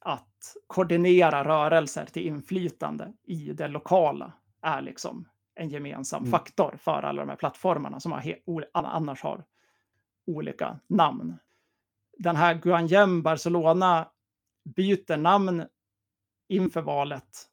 [0.00, 6.30] att koordinera rörelser till inflytande i det lokala är liksom en gemensam mm.
[6.30, 8.34] faktor för alla de här plattformarna som har
[8.72, 9.44] annars har
[10.26, 11.38] olika namn.
[12.18, 14.08] Den här Guanyem Barcelona
[14.64, 15.66] byter namn
[16.48, 17.48] inför valet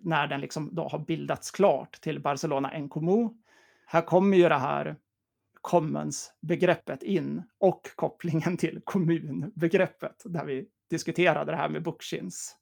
[0.00, 3.42] när den liksom då har bildats klart till Barcelona en kommun.
[3.86, 4.96] Här kommer ju det här
[5.60, 12.56] commons-begreppet in och kopplingen till kommunbegreppet där vi diskuterade det här med Bookchins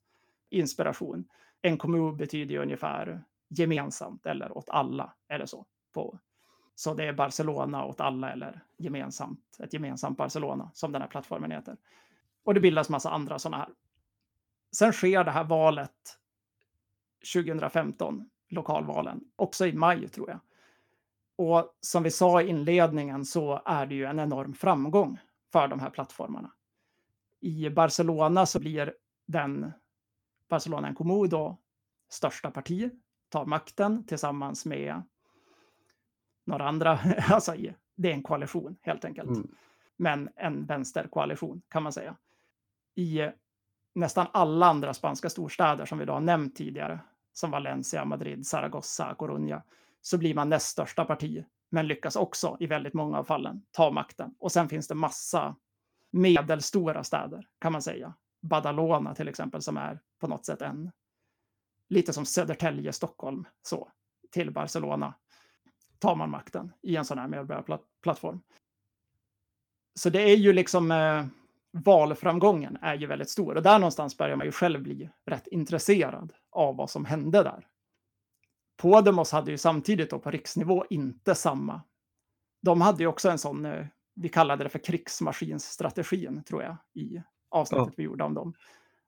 [0.51, 1.25] inspiration.
[1.63, 5.67] En kommun betyder ju ungefär gemensamt eller åt alla, eller så.
[5.95, 6.19] På.
[6.79, 11.51] Så det är Barcelona åt alla eller gemensamt, ett gemensamt Barcelona som den här plattformen
[11.51, 11.77] heter.
[12.45, 13.69] Och det bildas massa andra sådana här.
[14.73, 16.19] Sen sker det här valet
[17.35, 20.41] 2015, lokalvalen, också i maj tror jag.
[21.37, 25.19] Och som vi sa i inledningen så är det ju en enorm framgång
[25.53, 26.53] för de här plattformarna.
[27.41, 28.95] I Barcelona så blir
[29.27, 29.73] den
[30.49, 31.59] Barcelona en kommun då
[32.09, 32.91] största parti,
[33.29, 35.03] tar makten tillsammans med
[36.49, 36.99] några andra.
[37.31, 37.55] Alltså,
[37.97, 39.29] det är en koalition helt enkelt.
[39.29, 39.49] Mm.
[39.97, 42.17] Men en vänsterkoalition kan man säga.
[42.95, 43.21] I
[43.95, 47.01] nästan alla andra spanska storstäder som vi då har nämnt tidigare,
[47.33, 49.63] som Valencia, Madrid, Zaragoza, Coruña,
[50.01, 53.91] så blir man näst största parti, men lyckas också i väldigt många av fallen ta
[53.91, 54.35] makten.
[54.39, 55.57] Och sen finns det massa
[56.11, 58.15] medelstora städer, kan man säga.
[58.41, 60.91] Badalona till exempel, som är på något sätt en,
[61.89, 63.89] lite som Södertälje, Stockholm, så,
[64.31, 65.15] till Barcelona
[65.99, 68.41] tar man makten i en sån här medborgarplattform.
[69.95, 71.27] Så det är ju liksom eh,
[71.73, 76.33] valframgången är ju väldigt stor och där någonstans börjar man ju själv bli rätt intresserad
[76.51, 77.67] av vad som hände där.
[78.77, 81.83] Podemos hade ju samtidigt då på riksnivå inte samma.
[82.63, 87.23] De hade ju också en sån, eh, vi kallade det för krigsmaskinsstrategin tror jag, i
[87.51, 87.95] avsnittet ja.
[87.97, 88.55] vi gjorde om dem.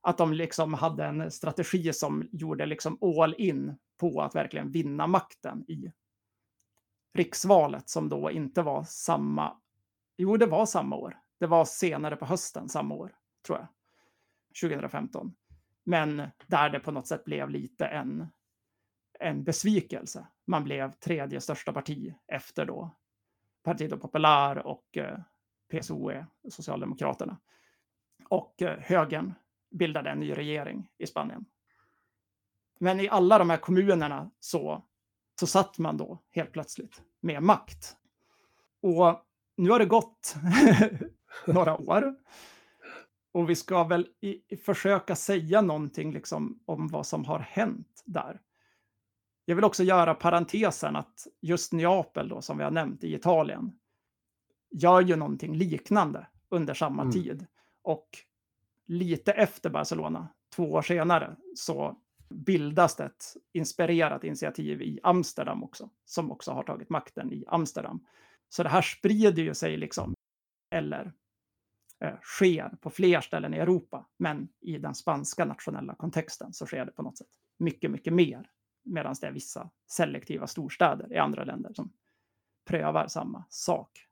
[0.02, 5.06] Att de liksom hade en strategi som gjorde liksom all in på att verkligen vinna
[5.06, 5.92] makten i
[7.14, 9.56] riksvalet som då inte var samma.
[10.16, 11.18] Jo, det var samma år.
[11.38, 13.14] Det var senare på hösten samma år,
[13.46, 13.68] tror jag.
[14.70, 15.34] 2015.
[15.84, 18.28] Men där det på något sätt blev lite en
[19.20, 20.26] en besvikelse.
[20.46, 22.90] Man blev tredje största parti efter då
[23.62, 25.18] Partido Popular och eh,
[25.70, 27.38] PSOE, Socialdemokraterna.
[28.28, 29.34] Och eh, högern
[29.70, 31.44] bildade en ny regering i Spanien.
[32.78, 34.84] Men i alla de här kommunerna så,
[35.40, 37.96] så satt man då helt plötsligt med makt.
[38.82, 39.24] Och
[39.56, 40.34] nu har det gått
[41.46, 42.14] några år.
[43.32, 48.40] Och vi ska väl i, försöka säga någonting liksom om vad som har hänt där.
[49.44, 53.78] Jag vill också göra parentesen att just Neapel då, som vi har nämnt i Italien,
[54.70, 57.12] gör ju någonting liknande under samma mm.
[57.12, 57.46] tid.
[57.82, 58.08] Och
[58.86, 61.96] lite efter Barcelona, två år senare, så
[62.30, 68.06] bildas det ett inspirerat initiativ i Amsterdam också, som också har tagit makten i Amsterdam.
[68.48, 70.14] Så det här sprider ju sig liksom,
[70.70, 71.12] eller
[72.00, 76.84] eh, sker på fler ställen i Europa, men i den spanska nationella kontexten så sker
[76.84, 77.28] det på något sätt
[77.58, 78.50] mycket, mycket mer
[78.82, 81.92] Medan det är vissa selektiva storstäder i andra länder som
[82.64, 84.06] prövar samma sak.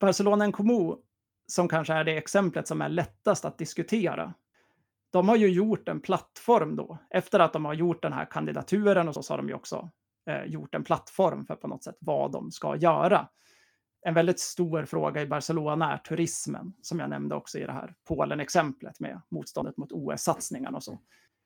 [0.00, 0.98] Barcelona en kommun,
[1.46, 4.34] som kanske är det exemplet som är lättast att diskutera,
[5.16, 6.98] de har ju gjort en plattform då.
[7.10, 9.90] Efter att de har gjort den här kandidaturen och så, så har de ju också
[10.30, 13.28] eh, gjort en plattform för på något sätt vad de ska göra.
[14.06, 17.94] En väldigt stor fråga i Barcelona är turismen, som jag nämnde också i det här
[18.08, 20.98] Polen-exemplet med motståndet mot OS-satsningarna och så.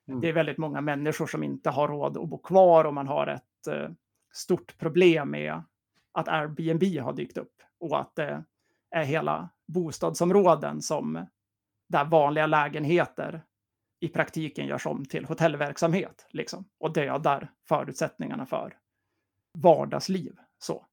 [0.07, 0.21] Mm.
[0.21, 3.27] Det är väldigt många människor som inte har råd att bo kvar och man har
[3.27, 3.89] ett eh,
[4.33, 5.63] stort problem med
[6.11, 8.43] att Airbnb har dykt upp och att det
[8.91, 11.25] är hela bostadsområden som
[11.89, 13.41] där vanliga lägenheter
[14.01, 18.77] i praktiken görs om till hotellverksamhet liksom, och dödar förutsättningarna för
[19.57, 20.35] vardagsliv.
[20.59, 20.85] Så.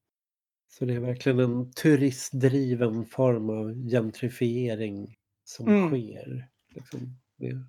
[0.67, 5.87] Så det är verkligen en turistdriven form av gentrifiering som mm.
[5.87, 6.47] sker.
[6.69, 6.99] Liksom.
[7.37, 7.63] Det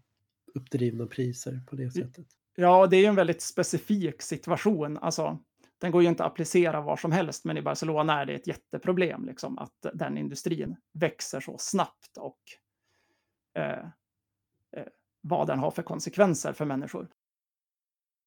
[0.54, 2.26] uppdrivna priser på det sättet.
[2.56, 4.98] Ja, det är en väldigt specifik situation.
[4.98, 5.38] Alltså,
[5.78, 8.46] den går ju inte att applicera var som helst, men i Barcelona är det ett
[8.46, 12.40] jätteproblem liksom, att den industrin växer så snabbt och
[13.54, 13.84] eh,
[14.76, 14.86] eh,
[15.20, 17.08] vad den har för konsekvenser för människor.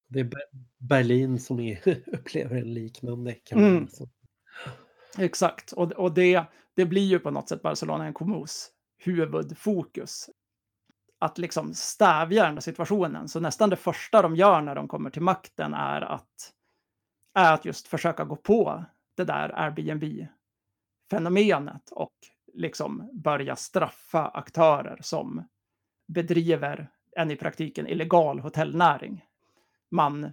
[0.07, 0.29] Det är
[0.77, 3.35] Berlin som är, upplever en liknande.
[3.51, 3.87] Mm.
[5.17, 6.43] Exakt, och, och det,
[6.75, 10.29] det blir ju på något sätt Barcelona en kommuns huvudfokus
[11.19, 13.29] att liksom stävja den där situationen.
[13.29, 16.53] Så nästan det första de gör när de kommer till makten är att,
[17.33, 18.85] är att just försöka gå på
[19.15, 22.13] det där Airbnb-fenomenet och
[22.53, 25.47] liksom börja straffa aktörer som
[26.07, 29.25] bedriver en i praktiken illegal hotellnäring.
[29.91, 30.31] Man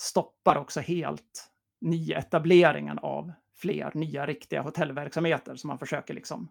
[0.00, 1.50] stoppar också helt
[1.80, 6.48] nyetableringen av fler nya riktiga hotellverksamheter Så man försöker liksom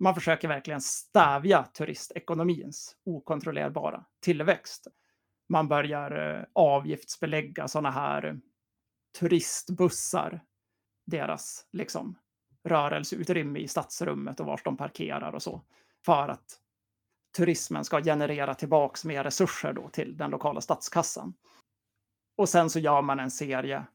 [0.00, 4.86] man försöker verkligen stävja turistekonomins okontrollerbara tillväxt.
[5.48, 8.40] man börjar eh, avgiftsbelägga sådana här
[9.18, 10.40] turistbussar,
[11.06, 12.18] deras liksom
[12.64, 15.62] rörelseutrymme i stadsrummet och vart de parkerar och så,
[16.04, 16.60] för att
[17.36, 21.34] turismen ska generera tillbaks mer resurser då till den lokala statskassan.
[22.36, 23.86] Och sen så gör man en serie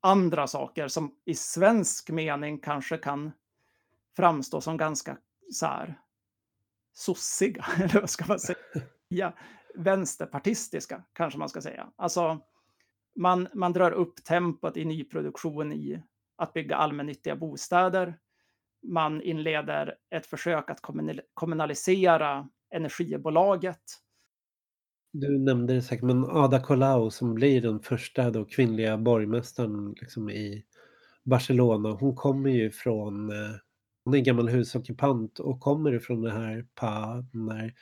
[0.00, 3.32] andra saker som i svensk mening kanske kan
[4.16, 5.18] framstå som ganska
[5.52, 6.00] så här
[6.92, 9.32] sossiga, eller vad ska man säga?
[9.74, 11.92] Vänsterpartistiska kanske man ska säga.
[11.96, 12.40] Alltså,
[13.16, 16.02] man, man drar upp tempot i nyproduktion i
[16.36, 18.18] att bygga allmännyttiga bostäder.
[18.88, 20.80] Man inleder ett försök att
[21.34, 23.82] kommunalisera energibolaget.
[25.12, 30.30] Du nämnde det säkert, men Ada Colau som blir den första då kvinnliga borgmästaren liksom
[30.30, 30.64] i
[31.26, 33.56] Barcelona, hon kommer ju från, eh,
[34.04, 37.74] hon är gammal husockupant och kommer ifrån det här PA, den här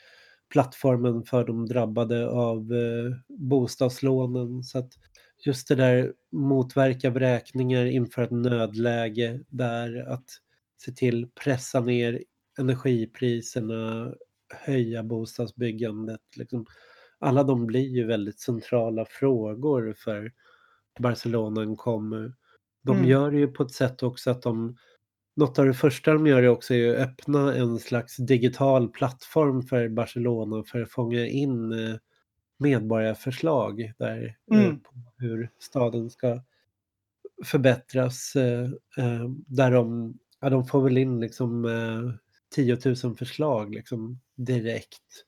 [0.52, 4.62] plattformen för de drabbade av eh, bostadslånen.
[4.62, 4.92] Så att
[5.46, 10.24] just det där motverka vräkningar inför ett nödläge där att
[10.84, 12.24] se till pressa ner
[12.58, 14.14] energipriserna,
[14.54, 16.20] höja bostadsbyggandet.
[16.36, 16.66] Liksom.
[17.18, 20.32] Alla de blir ju väldigt centrala frågor för
[21.00, 22.34] Barcelona kommer.
[22.82, 23.08] De mm.
[23.08, 24.76] gör det ju på ett sätt också att de
[25.36, 29.88] något av det första de gör är också att öppna en slags digital plattform för
[29.88, 31.96] Barcelona för att fånga in eh,
[32.58, 34.80] medborgarförslag där eh, mm.
[34.80, 36.42] på hur staden ska
[37.44, 38.36] förbättras.
[38.36, 38.68] Eh,
[39.46, 41.66] där de, ja, de får väl in liksom
[42.54, 45.24] 10 000 förslag liksom direkt.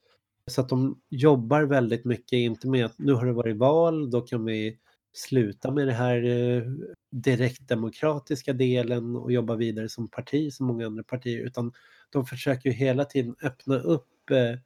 [0.47, 4.21] Så att de jobbar väldigt mycket, inte med att nu har det varit val, då
[4.21, 4.79] kan vi
[5.13, 6.63] sluta med det här eh,
[7.11, 11.73] direktdemokratiska delen och jobba vidare som parti som många andra partier utan
[12.11, 14.59] de försöker ju hela tiden öppna upp eh,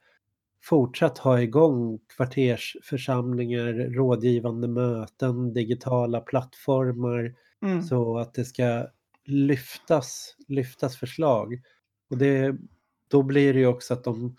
[0.63, 7.83] fortsatt ha igång kvartersförsamlingar, rådgivande möten, digitala plattformar mm.
[7.83, 8.87] så att det ska
[9.25, 11.61] lyftas, lyftas förslag.
[12.09, 12.55] Och det,
[13.07, 14.35] då blir det ju också att de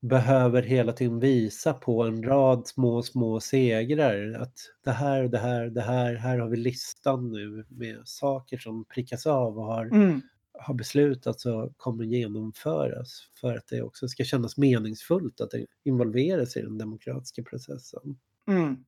[0.00, 4.32] behöver hela tiden visa på en rad små, små segrar.
[4.32, 4.54] Att
[4.84, 9.26] det här, det här, det här, här har vi listan nu med saker som prickas
[9.26, 10.20] av och har, mm.
[10.52, 15.52] har beslutats och kommer genomföras för att det också ska kännas meningsfullt att
[15.84, 18.18] involvera sig i den demokratiska processen.
[18.48, 18.84] Mm.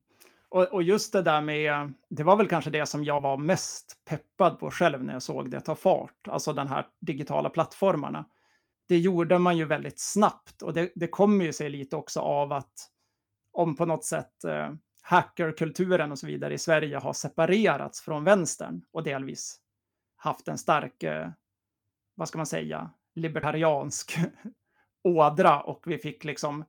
[0.53, 3.97] Och, och, just det där med, det var väl kanske det som jag var mest
[4.05, 8.25] peppad på själv när jag såg det ta fart, alltså den här digitala plattformarna.
[8.87, 12.53] Det gjorde man ju väldigt snabbt och det, det kommer ju sig lite också av
[12.53, 12.89] att
[13.51, 14.73] om på något sätt eh,
[15.03, 19.59] hackerkulturen och så vidare i Sverige har separerats från vänstern och delvis
[20.15, 21.29] haft en stark, eh,
[22.15, 24.17] vad ska man säga, libertariansk
[25.03, 26.65] ådra och vi fick liksom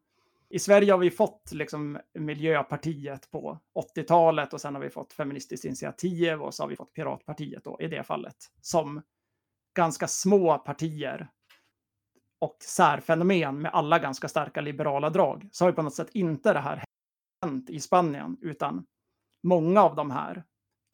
[0.54, 3.58] i Sverige har vi fått liksom Miljöpartiet på
[3.96, 7.76] 80-talet och sen har vi fått Feministiskt initiativ och så har vi fått Piratpartiet då
[7.80, 9.02] i det fallet som
[9.76, 11.28] ganska små partier
[12.38, 15.48] och särfenomen med alla ganska starka liberala drag.
[15.52, 16.84] Så har ju på något sätt inte det här
[17.42, 18.86] hänt i Spanien utan
[19.42, 20.44] många av de här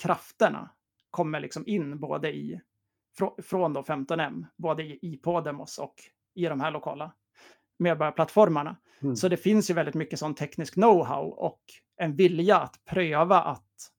[0.02, 0.70] krafterna
[1.10, 2.60] kommer liksom in både i
[3.42, 5.94] från då 15M, både i, i Podemos och
[6.34, 7.12] i de här lokala
[7.80, 8.76] medborgarplattformarna.
[9.02, 9.16] Mm.
[9.16, 11.60] Så det finns ju väldigt mycket sån teknisk know-how och
[11.96, 13.92] en vilja att pröva att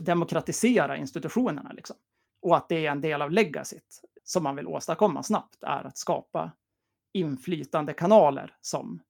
[0.00, 1.72] demokratisera institutionerna.
[1.72, 1.96] Liksom.
[2.42, 5.98] Och att det är en del av legacyt som man vill åstadkomma snabbt är att
[5.98, 6.52] skapa
[7.12, 9.02] inflytande kanaler som,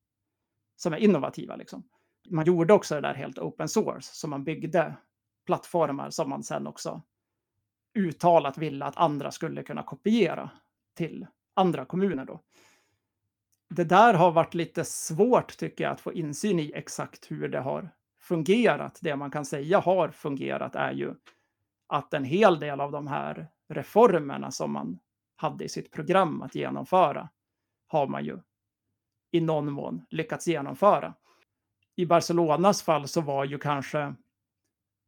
[0.77, 1.57] som är innovativa.
[1.57, 1.83] Liksom.
[2.31, 4.97] Man gjorde också det där helt open source, så man byggde
[5.47, 7.03] plattformar som man sen också
[7.95, 10.51] uttalat ville att andra skulle kunna kopiera
[10.95, 12.25] till andra kommuner.
[12.25, 12.41] Då.
[13.69, 17.61] Det där har varit lite svårt tycker jag att få insyn i exakt hur det
[17.61, 17.91] har
[18.21, 18.99] fungerat.
[19.03, 21.15] Det man kan säga har fungerat är ju
[21.87, 24.99] att en hel del av de här reformerna som man
[25.37, 27.29] hade i sitt program att genomföra
[27.87, 28.39] har man ju
[29.31, 31.15] i någon mån lyckats genomföra.
[31.97, 34.15] I Barcelonas fall så var ju kanske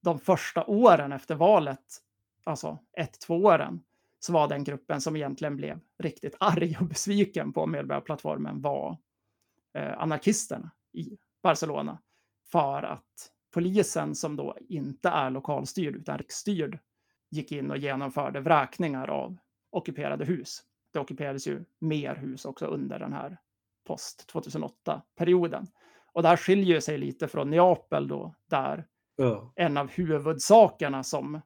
[0.02, 2.02] de första åren efter valet,
[2.44, 3.82] alltså ett, två åren,
[4.20, 8.98] så var den gruppen som egentligen blev riktigt arg och besviken på Medborgarplattformen var
[9.74, 11.98] eh, anarkisterna i Barcelona.
[12.52, 16.78] För att polisen som då inte är lokalstyrd utan riksstyrd
[17.30, 19.36] gick in och genomförde vräkningar av
[19.70, 23.38] ockuperade hus det ockuperades ju mer hus också under den här
[23.86, 25.66] post 2008-perioden.
[26.12, 29.52] Och det här skiljer sig lite från Neapel då, där ja.
[29.56, 31.40] en av huvudsakerna som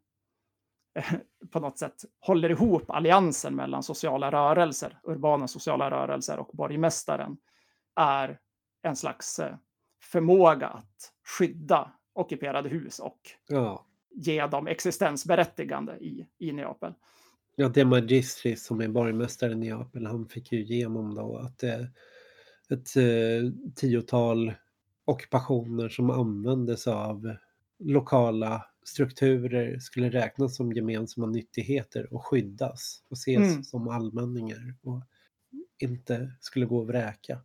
[1.50, 7.36] på något sätt håller ihop alliansen mellan sociala rörelser, urbana sociala rörelser och borgmästaren
[8.00, 8.38] är
[8.82, 9.56] en slags eh,
[10.02, 13.86] förmåga att skydda ockuperade hus och Ja.
[14.10, 16.94] ge dem existensberättigande i, i Neapel.
[17.56, 21.80] Ja, De Magistris som är borgmästare i Neapel, han fick ju igenom då att eh,
[22.70, 24.54] ett eh, tiotal
[25.04, 27.36] ockupationer som användes av
[27.78, 33.64] lokala strukturer skulle räknas som gemensamma nyttigheter och skyddas och ses Mm.
[33.64, 35.02] som allmänningar och
[35.78, 37.40] inte skulle gå att vräka.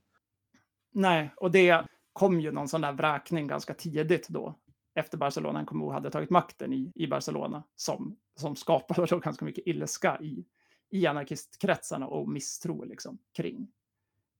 [0.92, 4.60] Nej, och det kom ju någon sån där vräkning ganska tidigt då,
[4.96, 9.68] efter Barcelona NKMO hade tagit makten i, i Barcelona, som, som skapade då ganska mycket
[9.68, 10.46] ilska i,
[10.90, 13.72] i anarkistkretsarna och misstro liksom, kring,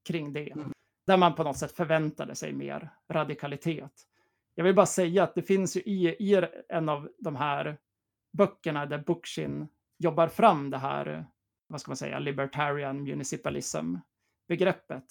[0.08, 0.54] kring det.
[1.06, 3.92] Där man på något sätt förväntade sig mer radikalitet.
[4.60, 7.78] Jag vill bara säga att det finns ju i, i en av de här
[8.38, 11.26] böckerna där Bookchin jobbar fram det här,
[11.68, 15.04] vad ska man säga, libertarian municipalism-begreppet,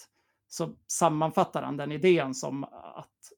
[0.47, 3.31] så sammanfattar han den idén som att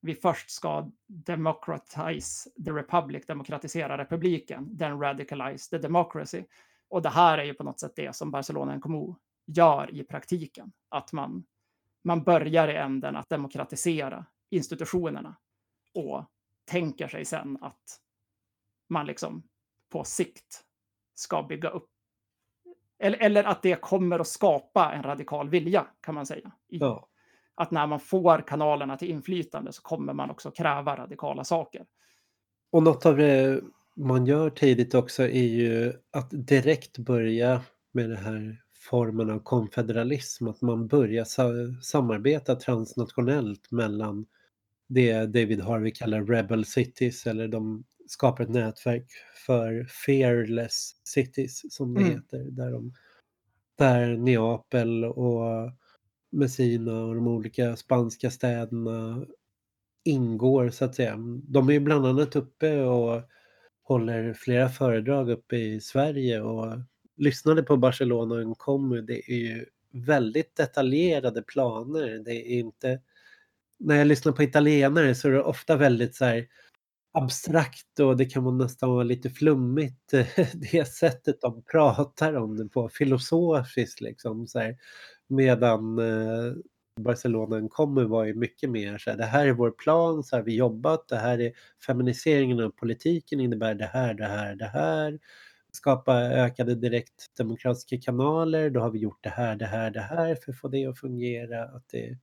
[0.00, 6.44] vi först ska democratize the republic, demokratisera republiken, then radicalize the democracy.
[6.88, 10.72] Och det här är ju på något sätt det som Barcelona NKMO gör i praktiken,
[10.88, 11.44] att man,
[12.04, 15.36] man börjar i änden att demokratisera institutionerna
[15.94, 16.24] och
[16.64, 18.00] tänker sig sen att
[18.88, 19.42] man liksom
[19.92, 20.64] på sikt
[21.14, 21.88] ska bygga upp
[22.98, 26.52] eller, eller att det kommer att skapa en radikal vilja, kan man säga.
[26.68, 27.08] I, Ja.
[27.54, 31.86] Att när man får kanalerna till inflytande så kommer man också kräva radikala saker.
[32.70, 33.60] Och något av det
[33.96, 37.62] man gör tidigt också är ju att direkt börja
[37.92, 44.26] med den här formen av konfederalism, att man börjar sa- samarbeta transnationellt mellan
[44.94, 49.06] det David Harvey kallar rebel cities eller de skapar ett nätverk
[49.46, 52.12] för fearless cities som det Mm.
[52.12, 52.38] heter.
[52.50, 52.94] Där, de,
[53.78, 55.70] där Neapel och
[56.32, 59.26] Messina och de olika spanska städerna
[60.04, 61.16] ingår så att säga.
[61.48, 63.22] De är ju bland annat uppe och
[63.82, 66.78] håller flera föredrag uppe i Sverige och
[67.16, 69.00] lyssnade på Barcelona och Nkomo.
[69.00, 72.22] Det är ju väldigt detaljerade planer.
[72.24, 73.00] Det är inte...
[73.84, 76.46] När jag lyssnar på italienare så är det ofta väldigt så här
[77.12, 80.10] abstrakt och det kan nästan vara lite flummigt
[80.72, 84.46] det sättet de pratar om det på, filosofiskt liksom.
[84.46, 84.76] Så här.
[85.28, 86.52] Medan eh,
[87.00, 90.40] Barcelona kommer var ju mycket mer så här, det här är vår plan, så här
[90.40, 91.52] har vi jobbat, det här är
[91.86, 95.18] feminiseringen av politiken innebär det här, det här, det här.
[95.72, 100.52] Skapa ökade direktdemokratiska kanaler, då har vi gjort det här, det här, det här för
[100.52, 101.64] att få det att fungera.
[101.64, 102.18] Att det,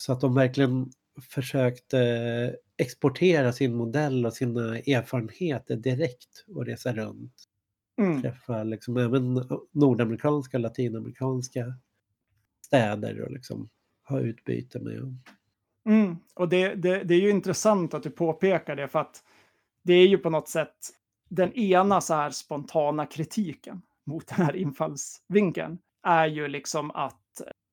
[0.00, 0.90] så att de verkligen
[1.20, 7.34] försökte exportera sin modell och sina erfarenheter direkt och resa runt.
[8.00, 8.22] Mm.
[8.22, 9.34] Träffa liksom även
[9.72, 11.74] nordamerikanska och latinamerikanska
[12.66, 13.68] städer och liksom
[14.08, 15.18] ha utbyte med.
[15.86, 16.16] Mm.
[16.34, 19.24] Och det, det, det är ju intressant att du påpekar det, för att
[19.82, 20.76] det är ju på något sätt
[21.28, 27.19] den ena så här spontana kritiken mot den här infallsvinkeln är ju liksom att,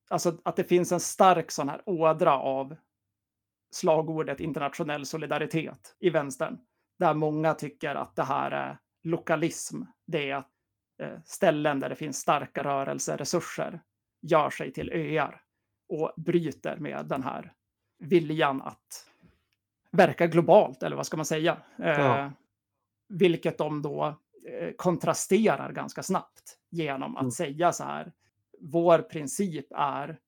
[0.08, 2.76] alltså att det finns en stark sån här ådra av
[3.70, 6.58] slagordet internationell solidaritet i vänstern,
[6.98, 9.82] där många tycker att det här är lokalism.
[10.06, 10.50] Det är att
[11.02, 13.80] eh, ställen där det finns starka rörelseresurser
[14.22, 15.42] gör sig till öar
[15.88, 17.52] och bryter med den här
[17.98, 19.06] viljan att
[19.90, 21.58] verka globalt, eller vad ska man säga?
[21.78, 22.32] Eh, Ja.
[23.08, 24.06] Vilket de då
[24.48, 27.30] eh, kontrasterar ganska snabbt genom att Mm.
[27.30, 28.12] säga så här.
[28.60, 30.18] Vår princip är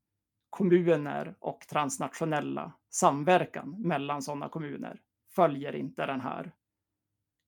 [0.51, 5.01] kommuner och transnationella samverkan mellan sådana kommuner
[5.35, 6.53] följer inte den här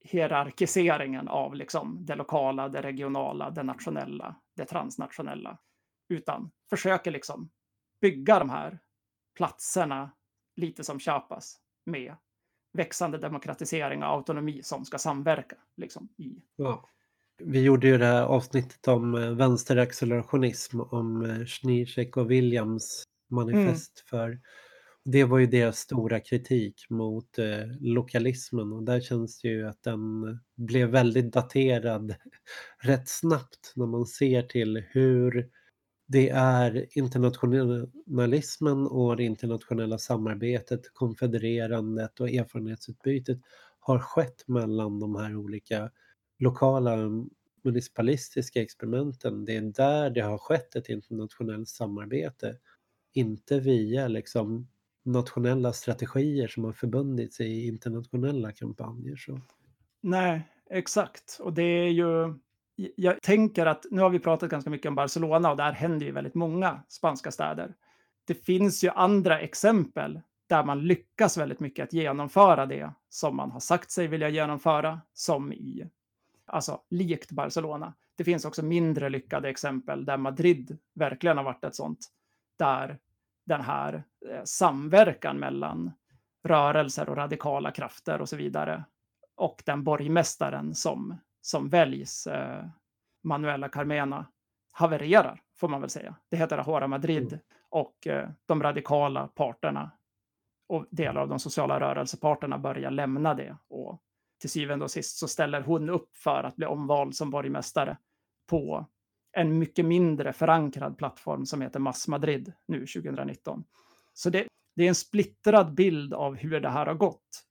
[0.01, 5.59] hierarkiseringen av liksom det lokala, det regionala, det nationella, det transnationella,
[6.09, 7.51] utan försöker liksom
[8.01, 8.79] bygga de här
[9.37, 10.11] platserna
[10.57, 12.15] lite som Chiapas med
[12.73, 16.89] växande demokratisering och autonomi som ska samverka liksom, i Ja.
[17.45, 24.05] Vi gjorde ju det här avsnittet om eh, vänsteraccelerationism om eh, Zizek och Williams manifest
[24.11, 24.41] för
[25.05, 29.83] det var ju deras stora kritik mot eh, lokalismen och där känns det ju att
[29.83, 30.01] den
[30.57, 32.15] blev väldigt daterad
[32.79, 35.49] rätt snabbt när man ser till hur
[36.07, 43.39] det är internationalismen och det internationella samarbetet, konfedererandet och erfarenhetsutbytet
[43.81, 45.91] har skett mellan de här olika
[46.39, 46.97] lokala
[47.65, 49.45] municipalistiska experimenten.
[49.45, 52.57] Det är där det har skett ett internationellt samarbete.
[53.13, 54.69] Inte via liksom
[55.05, 59.17] nationella strategier som har förbundit sig i internationella kampanjer.
[59.17, 59.41] Så.
[60.01, 61.39] Nej, exakt.
[61.41, 62.35] Och det är ju...
[62.77, 66.13] Jag tänker att nu har vi pratat ganska mycket om Barcelona och där händer ju
[66.13, 67.75] väldigt många spanska städer.
[68.25, 73.51] Det finns ju andra exempel där man lyckas väldigt mycket att genomföra det som man
[73.51, 75.91] har sagt sig vilja genomföra, som i,
[76.53, 77.95] alltså likt Barcelona.
[78.17, 82.07] Det finns också mindre lyckade exempel där Madrid verkligen har varit ett sånt,
[82.59, 82.99] där
[83.47, 85.93] den här eh, samverkan mellan
[86.45, 88.85] rörelser och radikala krafter och så vidare
[89.37, 92.65] och den borgmästaren som, som väljs, eh,
[93.23, 94.27] Manuela Carmena,
[94.73, 96.15] havererar, får man väl säga.
[96.29, 97.41] Det heter Ahora Madrid mm.
[97.69, 99.91] och eh, de radikala parterna
[100.69, 103.57] och delar av de sociala rörelseparterna börjar lämna det.
[103.69, 104.03] Och
[104.43, 107.97] till syvende och sist så ställer hon upp för att bli omvald som borgmästare
[108.47, 108.87] på
[109.33, 113.65] en mycket mindre förankrad plattform som heter Mass Madrid nu 2019.
[114.13, 117.45] Så det, det är en splittrad bild av hur det här har gått.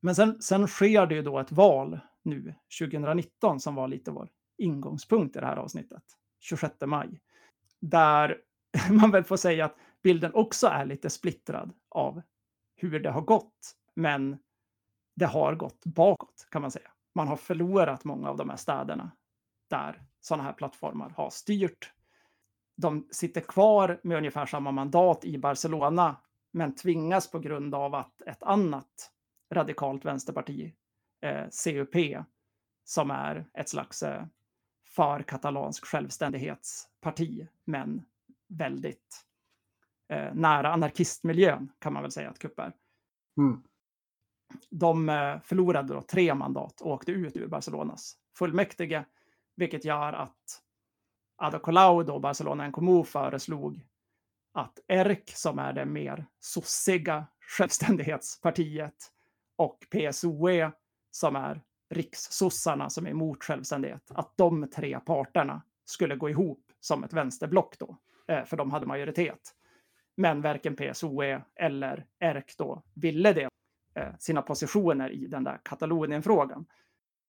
[0.00, 4.28] Men sen, sen sker det ju då ett val nu 2019 som var lite vår
[4.58, 6.02] ingångspunkt i det här avsnittet.
[6.40, 7.20] 26 maj.
[7.80, 8.38] Där
[8.90, 12.22] man väl får säga att bilden också är lite splittrad av
[12.76, 13.76] hur det har gått.
[13.94, 14.38] Men
[15.14, 16.90] det har gått bakåt kan man säga.
[17.14, 19.10] Man har förlorat många av de här städerna
[19.70, 21.92] där sådana här plattformar har styrt.
[22.76, 26.16] De sitter kvar med ungefär samma mandat i Barcelona,
[26.50, 29.10] men tvingas på grund av att ett annat
[29.52, 30.72] radikalt vänsterparti,
[31.20, 32.24] eh, CUP,
[32.84, 34.24] som är ett slags eh,
[34.84, 38.04] för katalansk självständighetsparti, men
[38.48, 39.26] väldigt
[40.08, 42.72] eh, nära anarkistmiljön kan man väl säga att CUP är.
[43.38, 43.62] Mm.
[44.70, 49.04] De eh, förlorade då tre mandat och åkte ut ur Barcelonas fullmäktige,
[49.56, 50.60] vilket gör att
[51.36, 53.86] Ada Colau, då Barcelona en kommun föreslog
[54.52, 59.10] att ERK, som är det mer sossiga självständighetspartiet,
[59.56, 60.72] och PSOE,
[61.10, 67.04] som är rikssossarna som är emot självständighet, att de tre parterna skulle gå ihop som
[67.04, 69.54] ett vänsterblock då, eh, för de hade majoritet.
[70.16, 73.48] Men varken PSOE eller ERK då ville det,
[74.18, 76.66] sina positioner i den där Katalonienfrågan.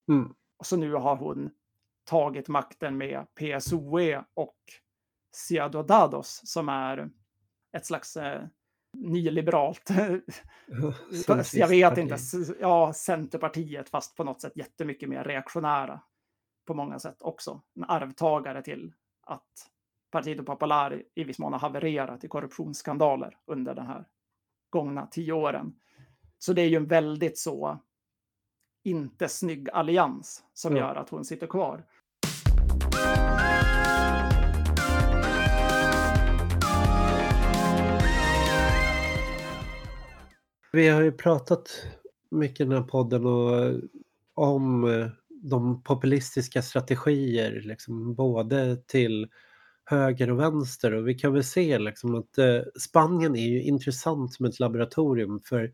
[0.10, 0.34] Mm.
[0.58, 1.50] Och så nu har hon
[2.04, 4.58] tagit makten med PSOE och
[5.36, 7.10] Ciudadados som är
[7.78, 8.44] ett slags eh,
[8.94, 9.90] nyliberalt,
[11.54, 12.18] jag vet inte,
[12.60, 16.02] ja, Centerpartiet fast på något sätt jättemycket mer reaktionära
[16.66, 17.62] på många sätt också.
[17.76, 19.70] En arvtagare till att
[20.12, 24.06] Partido Popular i viss mån har havererat i korruptionsskandaler under den här
[24.70, 25.80] gångna tio åren.
[26.40, 27.80] Så det är ju en väldigt så
[28.84, 30.82] inte snygg allians som ja.
[30.82, 31.86] gör att hon sitter kvar.
[40.72, 41.70] Vi har ju pratat
[42.32, 43.82] mycket i den här podden och,
[44.34, 49.28] om eh, de populistiska strategier, liksom, både till
[49.86, 50.94] höger och vänster.
[50.94, 55.40] Och vi kan väl se liksom, att eh, Spanien är ju intressant som ett laboratorium
[55.40, 55.72] för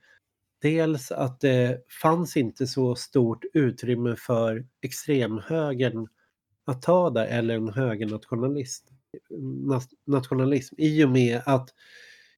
[0.62, 6.08] dels att det fanns inte så stort utrymme för extremhögern
[6.66, 8.88] att ta där eller en högernationalism.
[10.06, 11.70] nationalism i och med att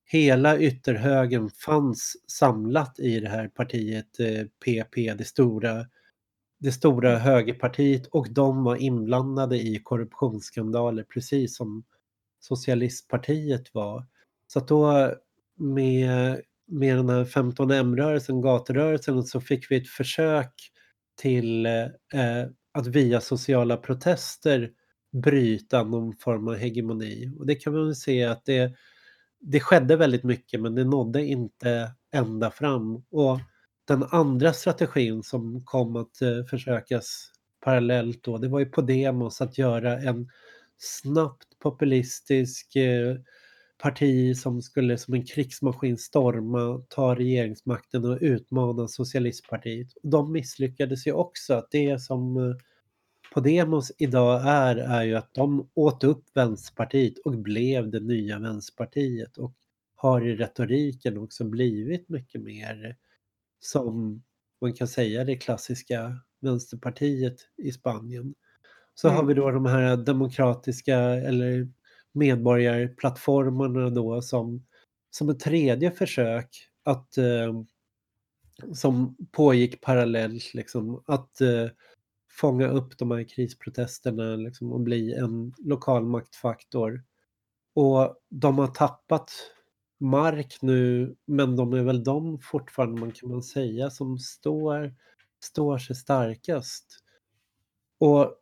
[0.06, 5.86] hela ytterhögern fanns samlat i det här partiet eh, PP, det stora,
[6.60, 11.84] det stora högerpartiet och de var inblandade i korruptionsskandaler precis som
[12.40, 14.06] socialistpartiet var.
[14.48, 15.14] Så att då
[15.56, 20.54] med, med den här 15M-rörelsen, gaturörelsen, så fick vi ett försök
[21.22, 24.72] till eh, att via sociala protester
[25.24, 27.32] bryta någon form av hegemoni.
[27.40, 28.76] Och det kan man väl se att det
[29.44, 33.04] det skedde väldigt mycket men det nådde inte ända fram.
[33.12, 33.40] Och
[33.88, 39.58] den andra strategin som kom att eh, försökas parallellt då, det var ju Podemos att
[39.58, 40.30] göra en
[40.78, 43.16] snabbt populistisk eh,
[43.84, 49.88] parti som skulle som en krigsmaskin storma, ta regeringsmakten och utmana socialistpartiet.
[50.04, 51.68] De misslyckades ju också.
[51.72, 52.56] Det som uh,
[53.34, 59.38] Podemos idag är, är ju att de åt upp Vänsterpartiet och blev det nya Vänsterpartiet
[59.38, 59.54] och
[59.96, 62.98] har i retoriken också blivit mycket mer
[63.60, 64.24] som
[64.62, 68.34] man kan säga det klassiska Vänsterpartiet i Spanien.
[68.94, 69.18] Så mm.
[69.18, 71.68] har vi då de här demokratiska eller
[72.14, 74.66] medborgarplattformarna då som,
[75.10, 77.54] som ett tredje försök att eh,
[78.74, 81.68] som pågick parallellt liksom att eh,
[82.40, 87.04] fånga upp de här krisprotesterna liksom, och bli en lokal maktfaktor.
[87.76, 89.32] Och de har tappat
[90.00, 94.96] mark nu, men de är väl de fortfarande, man kan man säga, som står,
[95.44, 97.00] står sig starkast.
[98.00, 98.36] Och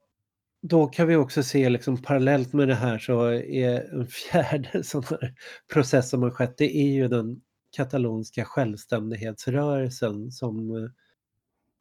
[0.62, 5.04] då kan vi också se liksom parallellt med det här så är en fjärde sån
[5.04, 5.34] här
[5.74, 7.42] process som har skett, det är ju den
[7.76, 10.76] katalonska självständighetsrörelsen som...
[10.76, 10.90] Eh,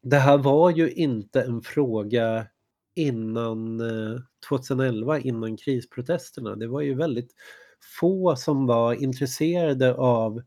[0.02, 2.46] det här var ju inte en fråga
[2.94, 3.80] innan
[4.48, 6.56] 2011, eh, innan krisprotesterna.
[6.56, 7.34] Det var ju väldigt
[8.00, 10.42] få som var intresserade av,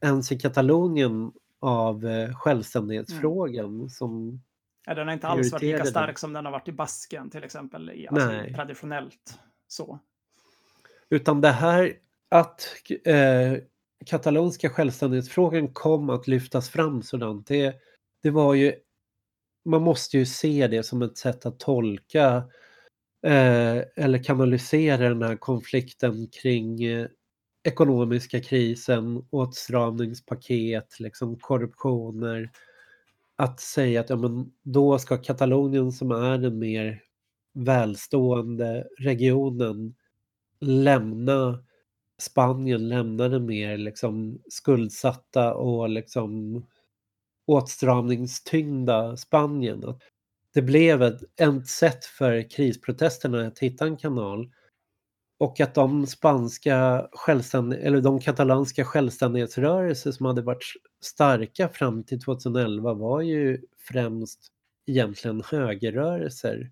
[0.00, 3.88] ens i Katalonien, av eh, självständighetsfrågan mm.
[3.88, 4.42] som
[4.90, 7.44] Ja, den har inte alls varit lika stark som den har varit i Basken till
[7.44, 9.38] exempel, i, alltså, traditionellt
[9.68, 9.98] så.
[11.10, 11.92] Utan det här
[12.28, 13.52] att eh,
[14.06, 17.74] katalonska självständighetsfrågan kom att lyftas fram sådant, det,
[18.22, 18.74] det var ju
[19.64, 22.36] man måste ju se det som ett sätt att tolka
[23.26, 27.06] eh, eller kanalisera den här konflikten kring eh,
[27.64, 32.50] ekonomiska krisen, åtstramningspaket, liksom korruptioner.
[33.40, 37.02] Att säga att ja, men då ska Katalonien som är den mer
[37.54, 39.94] välstående regionen
[40.60, 41.64] lämna
[42.18, 46.66] Spanien, lämna den mer liksom skuldsatta och liksom
[47.46, 49.84] åtstramningstyngda Spanien.
[50.54, 54.50] Det blev ett, ett sätt för krisprotesterna att hitta en kanal
[55.40, 60.64] och att de spanska självständig, eller de katalanska självständighetsrörelser som hade varit
[61.00, 64.40] starka fram till 2011 var ju främst
[64.86, 66.70] egentligen högerrörelser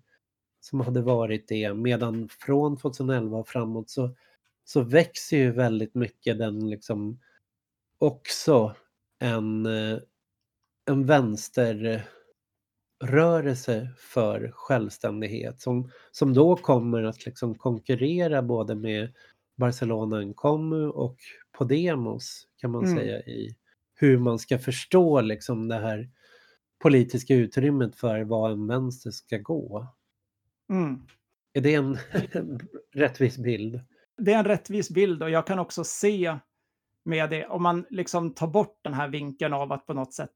[0.61, 1.73] som hade varit det.
[1.73, 4.15] Medan från 2011 och framåt så,
[4.65, 7.19] så växer ju väldigt mycket den liksom
[7.99, 8.75] också
[9.19, 9.99] en eh,
[10.89, 12.05] en vänster
[12.99, 19.13] vänsterrörelse för självständighet som, som då kommer att liksom konkurrera både med
[19.57, 21.17] Barcelona Nkomu och
[21.57, 22.97] Podemos kan man mm.
[22.97, 23.55] säga i
[23.95, 26.09] hur man ska förstå liksom det här
[26.83, 29.87] politiska utrymmet för vad en vänster ska gå.
[30.69, 31.01] Mm.
[31.53, 31.97] Är det en
[32.93, 33.79] rättvis bild?
[34.17, 36.37] Det är en rättvis bild och jag kan också se
[37.05, 40.35] med det, om man liksom tar bort den här vinkeln av att på något sätt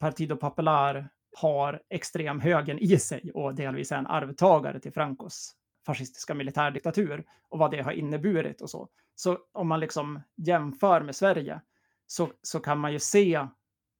[0.00, 5.54] Partido Popular har extrem högern i sig och delvis är en arvtagare till Francos
[5.86, 8.88] fascistiska militärdiktatur och vad det har inneburit och så.
[9.14, 11.60] Så om man liksom jämför med Sverige
[12.06, 13.46] så, så kan man ju se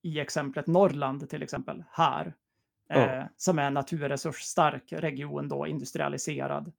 [0.03, 2.35] i exemplet Norrland till exempel här,
[2.91, 3.19] mm.
[3.19, 6.73] eh, som är en naturresursstark region då, industrialiserad.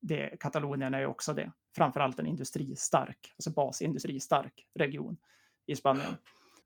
[0.00, 5.16] Det, Katalonien är ju också det, framförallt en industristark, alltså basindustristark region
[5.66, 6.16] i Spanien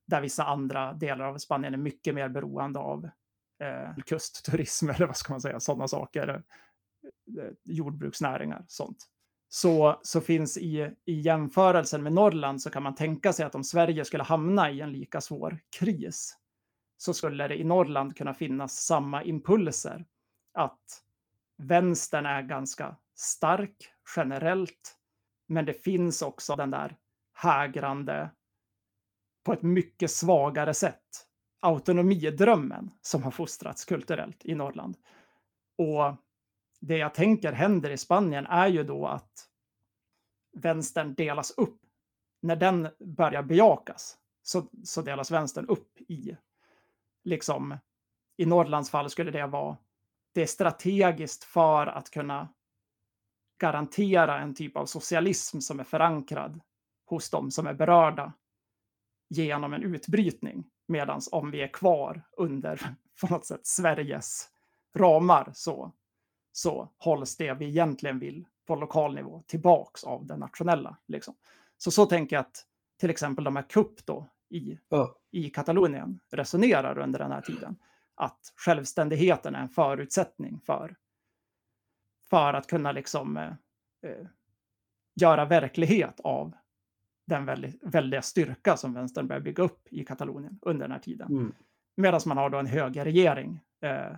[0.06, 3.04] där vissa andra delar av Spanien är mycket mer beroende av
[3.62, 6.28] eh, kustturism eller vad ska man säga, sådana saker.
[6.28, 9.10] Eh, eh, jordbruksnäringar, sånt.
[9.48, 13.64] Så, så finns i, i jämförelsen med Norrland så kan man tänka sig att om
[13.64, 16.38] Sverige skulle hamna i en lika svår kris
[16.96, 20.04] så skulle det i Norrland kunna finnas samma impulser.
[20.54, 21.02] Att
[21.56, 23.76] vänstern är ganska stark
[24.16, 24.96] generellt,
[25.46, 26.96] men det finns också den där
[27.34, 28.30] hägrande
[29.44, 31.26] på ett mycket svagare sätt
[31.60, 34.96] autonomidrömmen som har fostrats kulturellt i Norrland.
[35.78, 36.14] Och
[36.80, 39.48] det jag tänker händer i Spanien är ju då att
[40.52, 41.80] vänstern delas upp.
[42.42, 46.36] När den börjar bejakas så, så delas vänstern upp i,
[47.24, 47.78] liksom,
[48.36, 49.76] i Norrlands fall skulle det vara,
[50.32, 52.48] det är strategiskt för att kunna
[53.58, 56.60] garantera en typ av socialism som är förankrad
[57.06, 58.32] hos de som är berörda
[59.28, 60.70] genom en utbrytning.
[60.88, 64.48] Medan om vi är kvar under på något sätt Sveriges
[64.94, 65.92] ramar så,
[66.52, 70.96] så hålls det vi egentligen vill på lokal nivå tillbaks av det nationella.
[71.06, 71.34] Liksom.
[71.78, 72.66] Så så tänker jag att
[73.00, 75.16] till exempel de här kupp då i, ja.
[75.30, 77.76] i Katalonien resonerar under den här tiden.
[78.14, 80.96] Att självständigheten är en förutsättning för,
[82.30, 83.52] för att kunna liksom eh,
[84.02, 84.26] eh
[85.20, 86.52] göra verklighet av
[87.26, 91.32] den väldigt, väldiga styrka som vänstern börjar bygga upp i Katalonien under den här tiden.
[91.32, 91.52] Mm.
[91.96, 94.16] Medan man har då en högerregering eh, eh,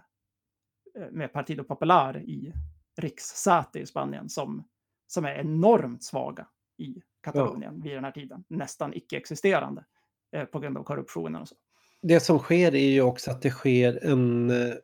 [1.10, 2.52] med Partido Popular i
[2.96, 4.68] rikssäte i Spanien som,
[5.06, 6.46] som är enormt svaga
[6.78, 7.84] i Katalonien ja.
[7.84, 8.44] vid den här tiden.
[8.48, 9.84] Nästan icke-existerande
[10.32, 11.54] eh, på grund av korruptionen och så.
[12.02, 14.74] Det som sker är ju också att det sker en eh,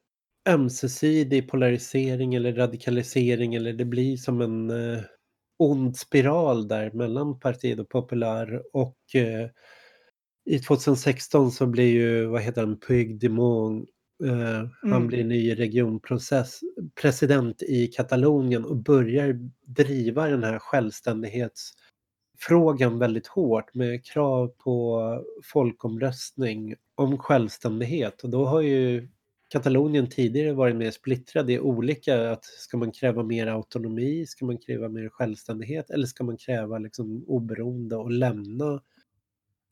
[0.49, 5.03] ömsesidig polarisering eller radikalisering eller det blir som en eh,
[5.63, 9.49] ond spiral där mellan Partido Popular och eh,
[10.45, 13.89] i 2016 så blir ju, vad heter han, Puigdemont,
[14.25, 14.71] eh, mm.
[14.83, 16.61] han blir ny regionprocess,
[17.01, 25.03] president i Katalonien och börjar driva den här självständighetsfrågan väldigt hårt med krav på
[25.53, 29.09] folkomröstning om självständighet och då har ju
[29.53, 34.59] Katalonien tidigare varit mer splittrad i olika, att ska man kräva mer autonomi, ska man
[34.59, 38.83] kräva mer självständighet eller ska man kräva liksom oberoende och lämna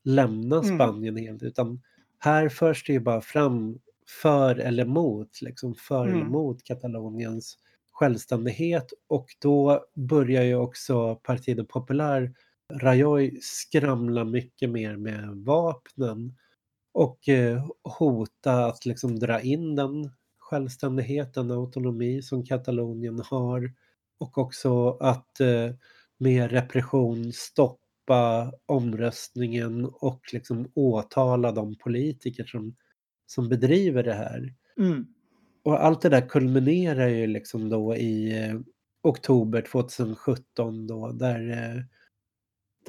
[0.05, 0.75] lämna Mm.
[0.77, 1.81] Spanien helt utan
[2.19, 3.79] här förs det ju bara fram
[4.23, 6.33] för eller mot, liksom för eller Mm.
[6.33, 7.59] mot Kataloniens
[7.93, 12.33] självständighet och då börjar ju också Partido Popular,
[12.73, 16.37] Rajoy, skramla mycket mer med vapnen
[16.93, 23.73] och eh, hota att liksom dra in den självständighet, den autonomi som Katalonien har
[24.21, 25.71] och också att eh,
[26.19, 32.77] med repression stoppa omröstningen och liksom åtala de politiker som,
[33.27, 34.55] som bedriver det här.
[34.79, 35.07] Mm.
[35.63, 38.61] Och allt det där kulminerar ju liksom då i eh,
[39.03, 41.85] oktober 2017 då där,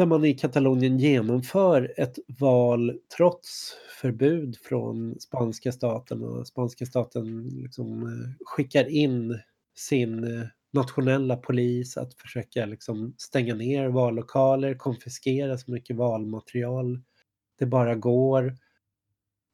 [0.02, 7.50] där man i Katalonien genomför ett val trots förbud från spanska staten och spanska staten
[7.50, 9.40] liksom eh, skickar in
[9.76, 17.02] sin eh, nationella polis att försöka liksom stänga ner vallokaler, konfiskera så mycket valmaterial
[17.60, 18.58] det bara går.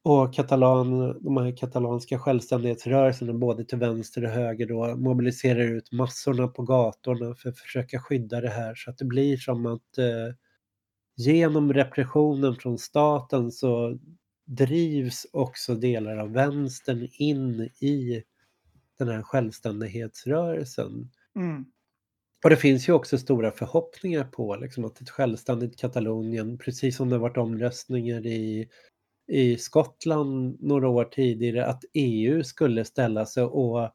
[0.02, 6.48] Och katalan, de här katalanska självständighetsrörelserna både till vänster och höger då mobiliserar ut massorna
[6.48, 10.34] på gatorna för att försöka skydda det här så att det blir som att eh,
[11.16, 13.98] genom repressionen från staten så
[14.46, 18.22] drivs också delar av vänstern in i
[18.98, 21.10] den här självständighetsrörelsen.
[21.36, 21.64] Mm.
[22.44, 27.08] Och det finns ju också stora förhoppningar på liksom, att ett självständigt Katalonien, precis som
[27.08, 28.68] det varit omröstningar i,
[29.28, 33.90] i Skottland några år tidigare, att EU skulle ställa sig och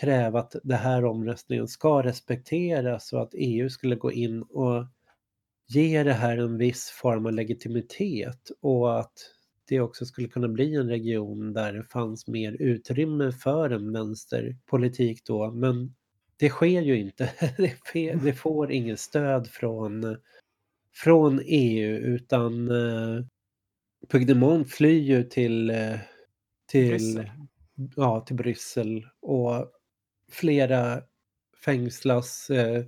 [0.00, 4.86] kräva att det här omröstningen ska respekteras och att EU skulle gå in och
[5.68, 9.12] ge det här en viss form av legitimitet och att
[9.68, 15.24] det också skulle kunna bli en region där det fanns mer utrymme för en vänsterpolitik
[15.24, 15.50] då.
[15.50, 15.94] Men
[16.36, 17.30] det sker ju inte.
[17.56, 20.16] Det, fe- det får ingen stöd från,
[20.94, 22.68] från EU utan
[24.08, 25.98] Puigdemont flyr ju till, eh,
[26.66, 27.30] till, Bryssel.
[27.96, 29.72] ja, till Bryssel och
[30.30, 31.02] flera
[31.64, 32.50] fängslas.
[32.50, 32.84] Eh,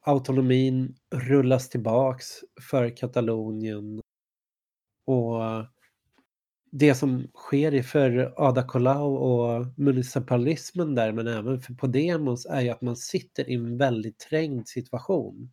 [0.00, 2.26] autonomin rullas tillbaks
[2.70, 4.00] för Katalonien.
[5.04, 5.40] Och
[6.72, 12.60] det som sker i för Ada Colau och municipalismen där, men även för Podemos, är
[12.60, 15.52] ju att man sitter i en väldigt trängd situation.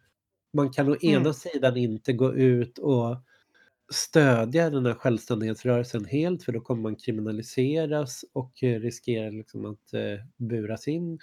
[0.54, 1.34] Man kan å ena Mm.
[1.34, 3.18] sidan inte gå ut och
[3.90, 9.94] stödja den här självständighetsrörelsen helt, för då kommer man kriminaliseras och eh, riskerar liksom att
[9.94, 11.20] eh, buras in.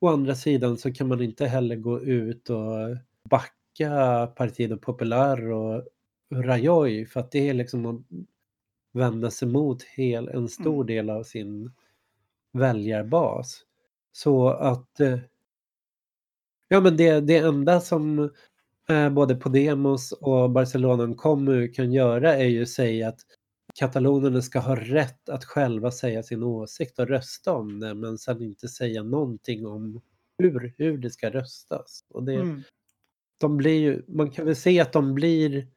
[0.00, 2.96] Å andra sidan så kan man inte heller gå ut och
[3.30, 5.84] backa Partido Popular och
[6.34, 8.00] Rajoy för att det är liksom att
[8.92, 10.86] vända sig mot hel, en stor Mm.
[10.86, 11.72] del av sin
[12.52, 13.62] väljarbas.
[14.12, 15.18] Så att eh,
[16.68, 18.30] ja men det, det enda som
[18.90, 23.20] eh, både Podemos och Barcelona Commu kan göra är ju säga att
[23.74, 28.42] katalonerna ska ha rätt att själva säga sin åsikt och rösta om det men sen
[28.42, 30.00] inte säga någonting om
[30.38, 32.04] hur, hur det ska röstas.
[32.10, 32.62] Och det, Mm.
[33.40, 35.68] de blir ju, man kan väl se att de blir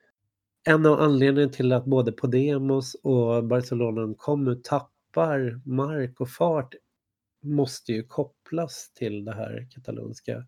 [0.67, 6.75] en av anledningarna till att både Podemos och Barcelona Commu tappar mark och fart
[7.43, 10.45] måste ju kopplas till det här katalonska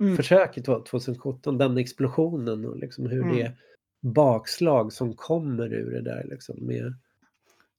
[0.00, 0.16] Mm.
[0.16, 3.36] försöket var 2017, den explosionen och liksom hur Mm.
[3.36, 3.52] det
[4.00, 6.94] bakslag som kommer ur det där liksom med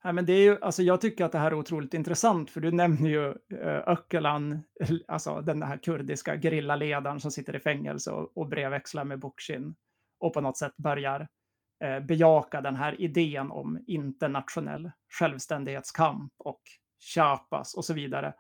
[0.04, 2.62] Nej, men det är ju, alltså jag tycker att det här är otroligt intressant, för
[2.62, 3.28] du nämner ju
[3.62, 4.64] eh, Öcalan,
[5.08, 9.76] alltså den här kurdiska gerillaledaren som sitter i fängelse och, och brevväxlar med Bookchin
[10.20, 11.28] och på något sätt börjar
[11.84, 16.62] eh, bejaka den här idén om internationell självständighetskamp och
[17.00, 18.34] Chiapas och så vidare.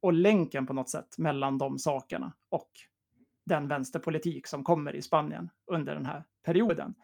[0.00, 2.70] Och länken på något sätt mellan de sakerna och
[3.46, 6.94] den vänsterpolitik som kommer i Spanien under den här perioden.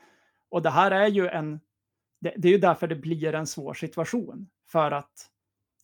[0.49, 1.61] Och det här är ju en
[2.23, 4.49] det, det är ju därför det blir en svår situation.
[4.67, 5.31] För att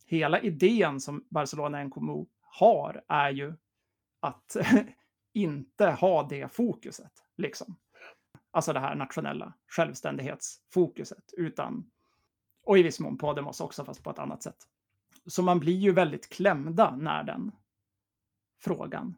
[0.07, 3.55] hela idén som Barcelona NKMO har är ju
[4.21, 4.57] att
[5.33, 7.13] inte ha det fokuset.
[7.37, 7.77] Liksom.
[8.51, 11.35] Alltså det här nationella självständighetsfokuset.
[11.37, 11.91] Utan,
[12.65, 14.59] och i viss mån Podemos också, fast på ett annat sätt.
[15.27, 17.53] Så man blir ju väldigt klämda när den
[18.59, 19.17] frågan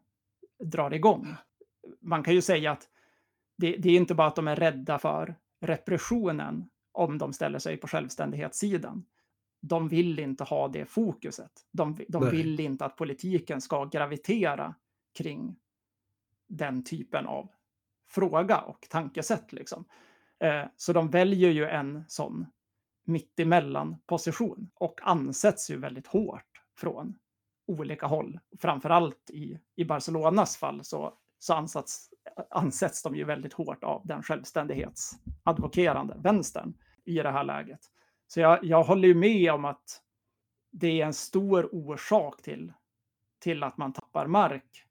[0.61, 1.35] drar igång.
[2.01, 2.89] Man kan ju säga att
[3.57, 7.77] det, det är inte bara att de är rädda för repressionen om de ställer sig
[7.77, 9.05] på självständighetssidan.
[9.61, 11.51] De vill inte ha det fokuset.
[11.71, 14.75] De, de vill inte att politiken ska gravitera
[15.17, 15.55] kring
[16.47, 17.49] den typen av
[18.09, 19.53] fråga och tankesätt.
[19.53, 19.85] Liksom.
[20.39, 22.45] Eh, så de väljer ju en sån
[23.05, 27.17] mittemellan position och ansätts ju väldigt hårt från
[27.71, 28.39] olika håll.
[28.59, 32.09] Framförallt i, i Barcelonas fall så så ansats,
[32.49, 36.73] ansätts de ju väldigt hårt av den självständighetsadvokerande vänstern
[37.05, 37.79] i det här läget.
[38.27, 40.01] Så jag, jag håller ju med om att
[40.71, 42.73] det är en stor orsak till,
[43.39, 44.85] till att man tappar mark.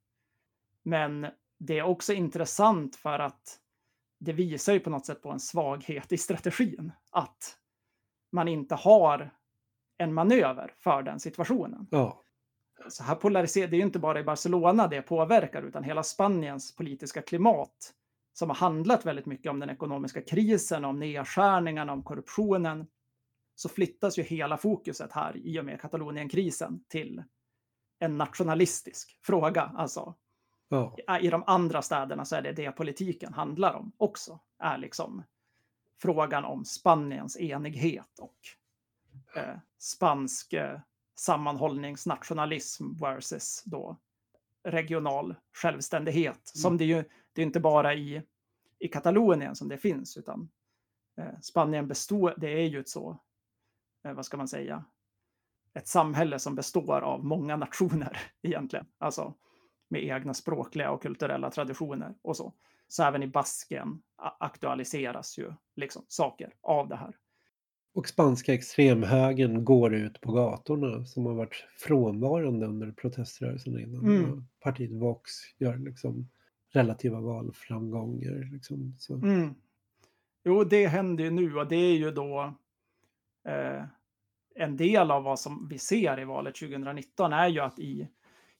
[0.82, 1.26] Men
[1.58, 3.60] det är också intressant för att
[4.18, 6.92] det visar ju på något sätt på en svaghet i strategin.
[7.10, 7.56] Att
[8.32, 9.34] man inte har
[9.98, 11.86] en manöver för den situationen.
[11.90, 12.22] Ja.
[12.88, 16.76] Så här polariserar, det är ju inte bara i Barcelona det påverkar, utan hela Spaniens
[16.76, 17.94] politiska klimat
[18.32, 22.86] som har handlat väldigt mycket om den ekonomiska krisen, om nedskärningarna, om korruptionen,
[23.54, 27.22] så flyttas ju hela fokuset här i och med Katalonienkrisen till
[27.98, 29.62] en nationalistisk fråga.
[29.62, 30.14] Alltså,
[30.68, 30.96] ja.
[31.20, 34.40] I de andra städerna så är det det politiken handlar om också.
[34.58, 35.24] Är liksom
[35.98, 38.38] frågan om Spaniens enighet och
[39.36, 40.80] eh, spansk eh,
[41.20, 43.96] sammanhållningsnationalism versus då
[44.64, 46.52] regional självständighet.
[46.54, 46.62] Mm.
[46.62, 48.22] Som det ju, det är inte bara i,
[48.78, 50.48] i Katalonien som det finns, utan
[51.16, 53.18] eh, Spanien består, det är ju ett så,
[54.04, 54.84] eh, vad ska man säga,
[55.74, 58.86] ett samhälle som består av många nationer egentligen.
[58.98, 59.34] Alltså
[59.88, 62.54] med egna språkliga och kulturella traditioner och så.
[62.88, 64.02] Så även i Basken
[64.38, 67.16] aktualiseras ju liksom saker av det här.
[67.92, 74.04] Och spanska extremhögern går ut på gatorna som har varit frånvarande under proteströrelsen innan.
[74.04, 74.44] Mm.
[74.60, 76.28] Partiet Vox gör liksom
[76.72, 78.52] relativa valframgångar.
[78.52, 79.14] Liksom, så.
[79.14, 79.54] Mm.
[80.44, 82.54] Jo, det händer ju nu och det är ju då
[83.44, 83.84] eh,
[84.54, 88.08] en del av vad som vi ser i valet 2019 är ju att i,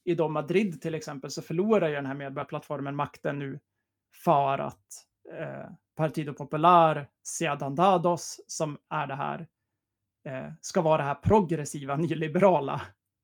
[0.03, 3.59] i då Madrid till exempel så förlorar ju den här medborgarplattformen makten nu
[4.23, 5.07] för att
[5.39, 9.47] eh, Partido Popular, Ciudadanos, som är det här,
[10.25, 12.81] eh, ska vara det här progressiva nyliberala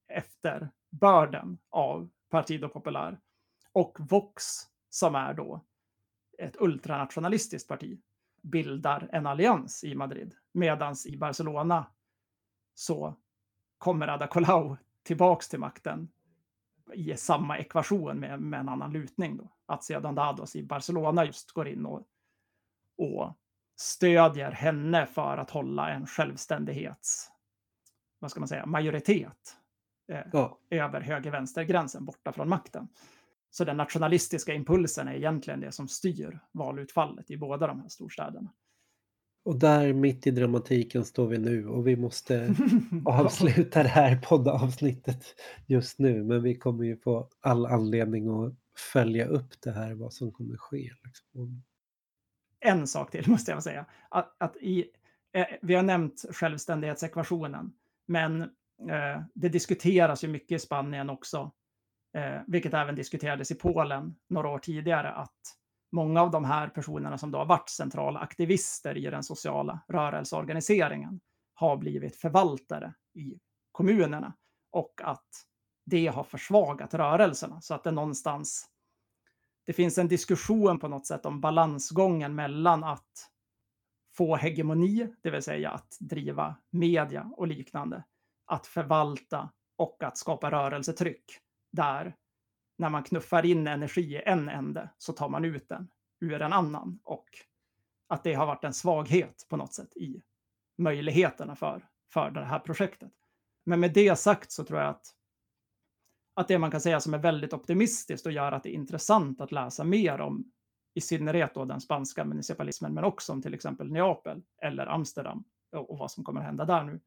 [0.08, 3.20] efterbörden av Partido Popular.
[3.72, 4.44] Och Vox,
[4.90, 5.66] som är då
[6.38, 8.00] ett ultranationalistiskt parti,
[8.42, 10.36] bildar en allians i Madrid.
[10.52, 11.86] Medan i Barcelona
[12.74, 13.16] så
[13.78, 16.10] kommer Ada Colau tillbaks till makten
[16.94, 19.38] i samma ekvation med, med en annan lutning.
[19.38, 19.57] Då.
[19.68, 22.08] Att sedan Dados i Barcelona just går in och
[22.98, 23.38] och
[23.80, 27.32] stödjer henne för att hålla en självständighets,
[28.20, 29.58] vad ska man säga, majoritet
[30.12, 30.60] eh, ja.
[30.70, 32.88] över höger-vänster-gränsen borta från makten.
[33.50, 38.54] Så den nationalistiska impulsen är egentligen det som styr valutfallet i båda de här storstäderna.
[39.46, 42.56] Och där mitt i dramatiken står vi nu och vi måste
[43.06, 45.26] avsluta det här poddavsnittet
[45.66, 46.24] just nu.
[46.24, 50.58] Men vi kommer ju få all anledning att följa upp det här, vad som kommer
[50.58, 50.92] ske.
[51.04, 51.64] Liksom
[52.60, 53.86] en sak till måste jag säga.
[54.10, 54.86] Att, att i,
[55.34, 57.74] eh, vi har nämnt självständighetsekvationen,
[58.06, 61.52] men eh, det diskuteras ju mycket i Spanien också,
[62.14, 65.58] eh, vilket även diskuterades i Polen några år tidigare, att
[65.92, 71.20] många av de här personerna som då har varit centrala aktivister i den sociala rörelseorganiseringen
[71.54, 73.40] har blivit förvaltare i
[73.72, 74.34] kommunerna
[74.72, 75.28] och att
[75.90, 78.70] det har försvagat rörelserna så att det någonstans
[79.66, 83.30] det finns en diskussion på något sätt om balansgången mellan att
[84.18, 88.04] få hegemoni, det vill säga att driva media och liknande,
[88.46, 91.26] att förvalta och att skapa rörelsetryck.
[91.72, 92.16] Där
[92.78, 95.88] när man knuffar in energi i en ände så tar man ut den
[96.20, 97.28] ur en annan och
[98.08, 100.22] att det har varit en svaghet på något sätt i
[100.78, 103.12] möjligheterna för, för det här projektet.
[103.66, 105.17] Men med det sagt så tror jag att
[106.38, 109.42] att det man kan säga som är väldigt optimistiskt och gör att det är intressant
[109.42, 110.52] att läsa mer om
[110.94, 115.98] i synnerhet då den spanska municipalismen, men också om till exempel Neapel eller Amsterdam och
[115.98, 117.00] vad som kommer att hända där nu.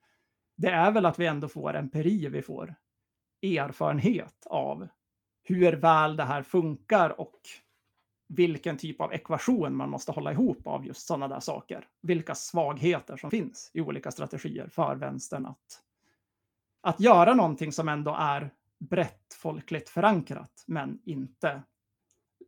[0.57, 2.75] Det är väl att vi ändå får empiri, vi får
[3.43, 4.89] erfarenhet av
[5.43, 7.41] hur väl det här funkar och
[8.29, 11.89] vilken typ av ekvation man måste hålla ihop av just sådana där saker.
[12.03, 15.83] Vilka svagheter som finns i olika strategier för vänstern att,
[16.81, 18.51] att göra någonting som ändå är
[18.81, 21.63] brett folkligt förankrat, men inte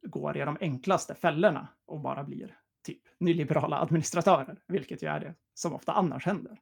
[0.03, 5.35] går i de enklaste fällorna och bara blir typ nyliberala administratörer, vilket ju är det
[5.55, 6.61] som ofta annars händer.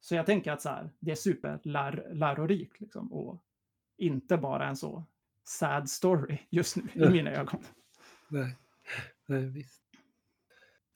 [0.00, 3.42] Så jag tänker att så här, det är superlärorikt liksom, och
[3.96, 5.04] inte bara en så
[5.44, 7.64] sad story just nu i mina ögon.
[8.28, 8.56] Nej,
[9.26, 9.82] Nej visst.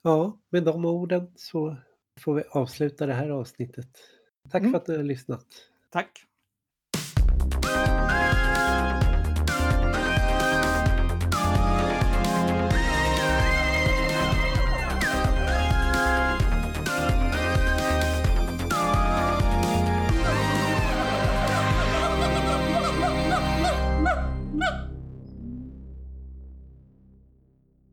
[0.03, 1.77] Ja, med de orden så
[2.21, 3.99] får vi avsluta det här avsnittet.
[4.51, 4.73] Tack mm.
[4.73, 5.47] för att du har lyssnat.
[5.91, 6.28] Tack.
[7.69, 8.08] you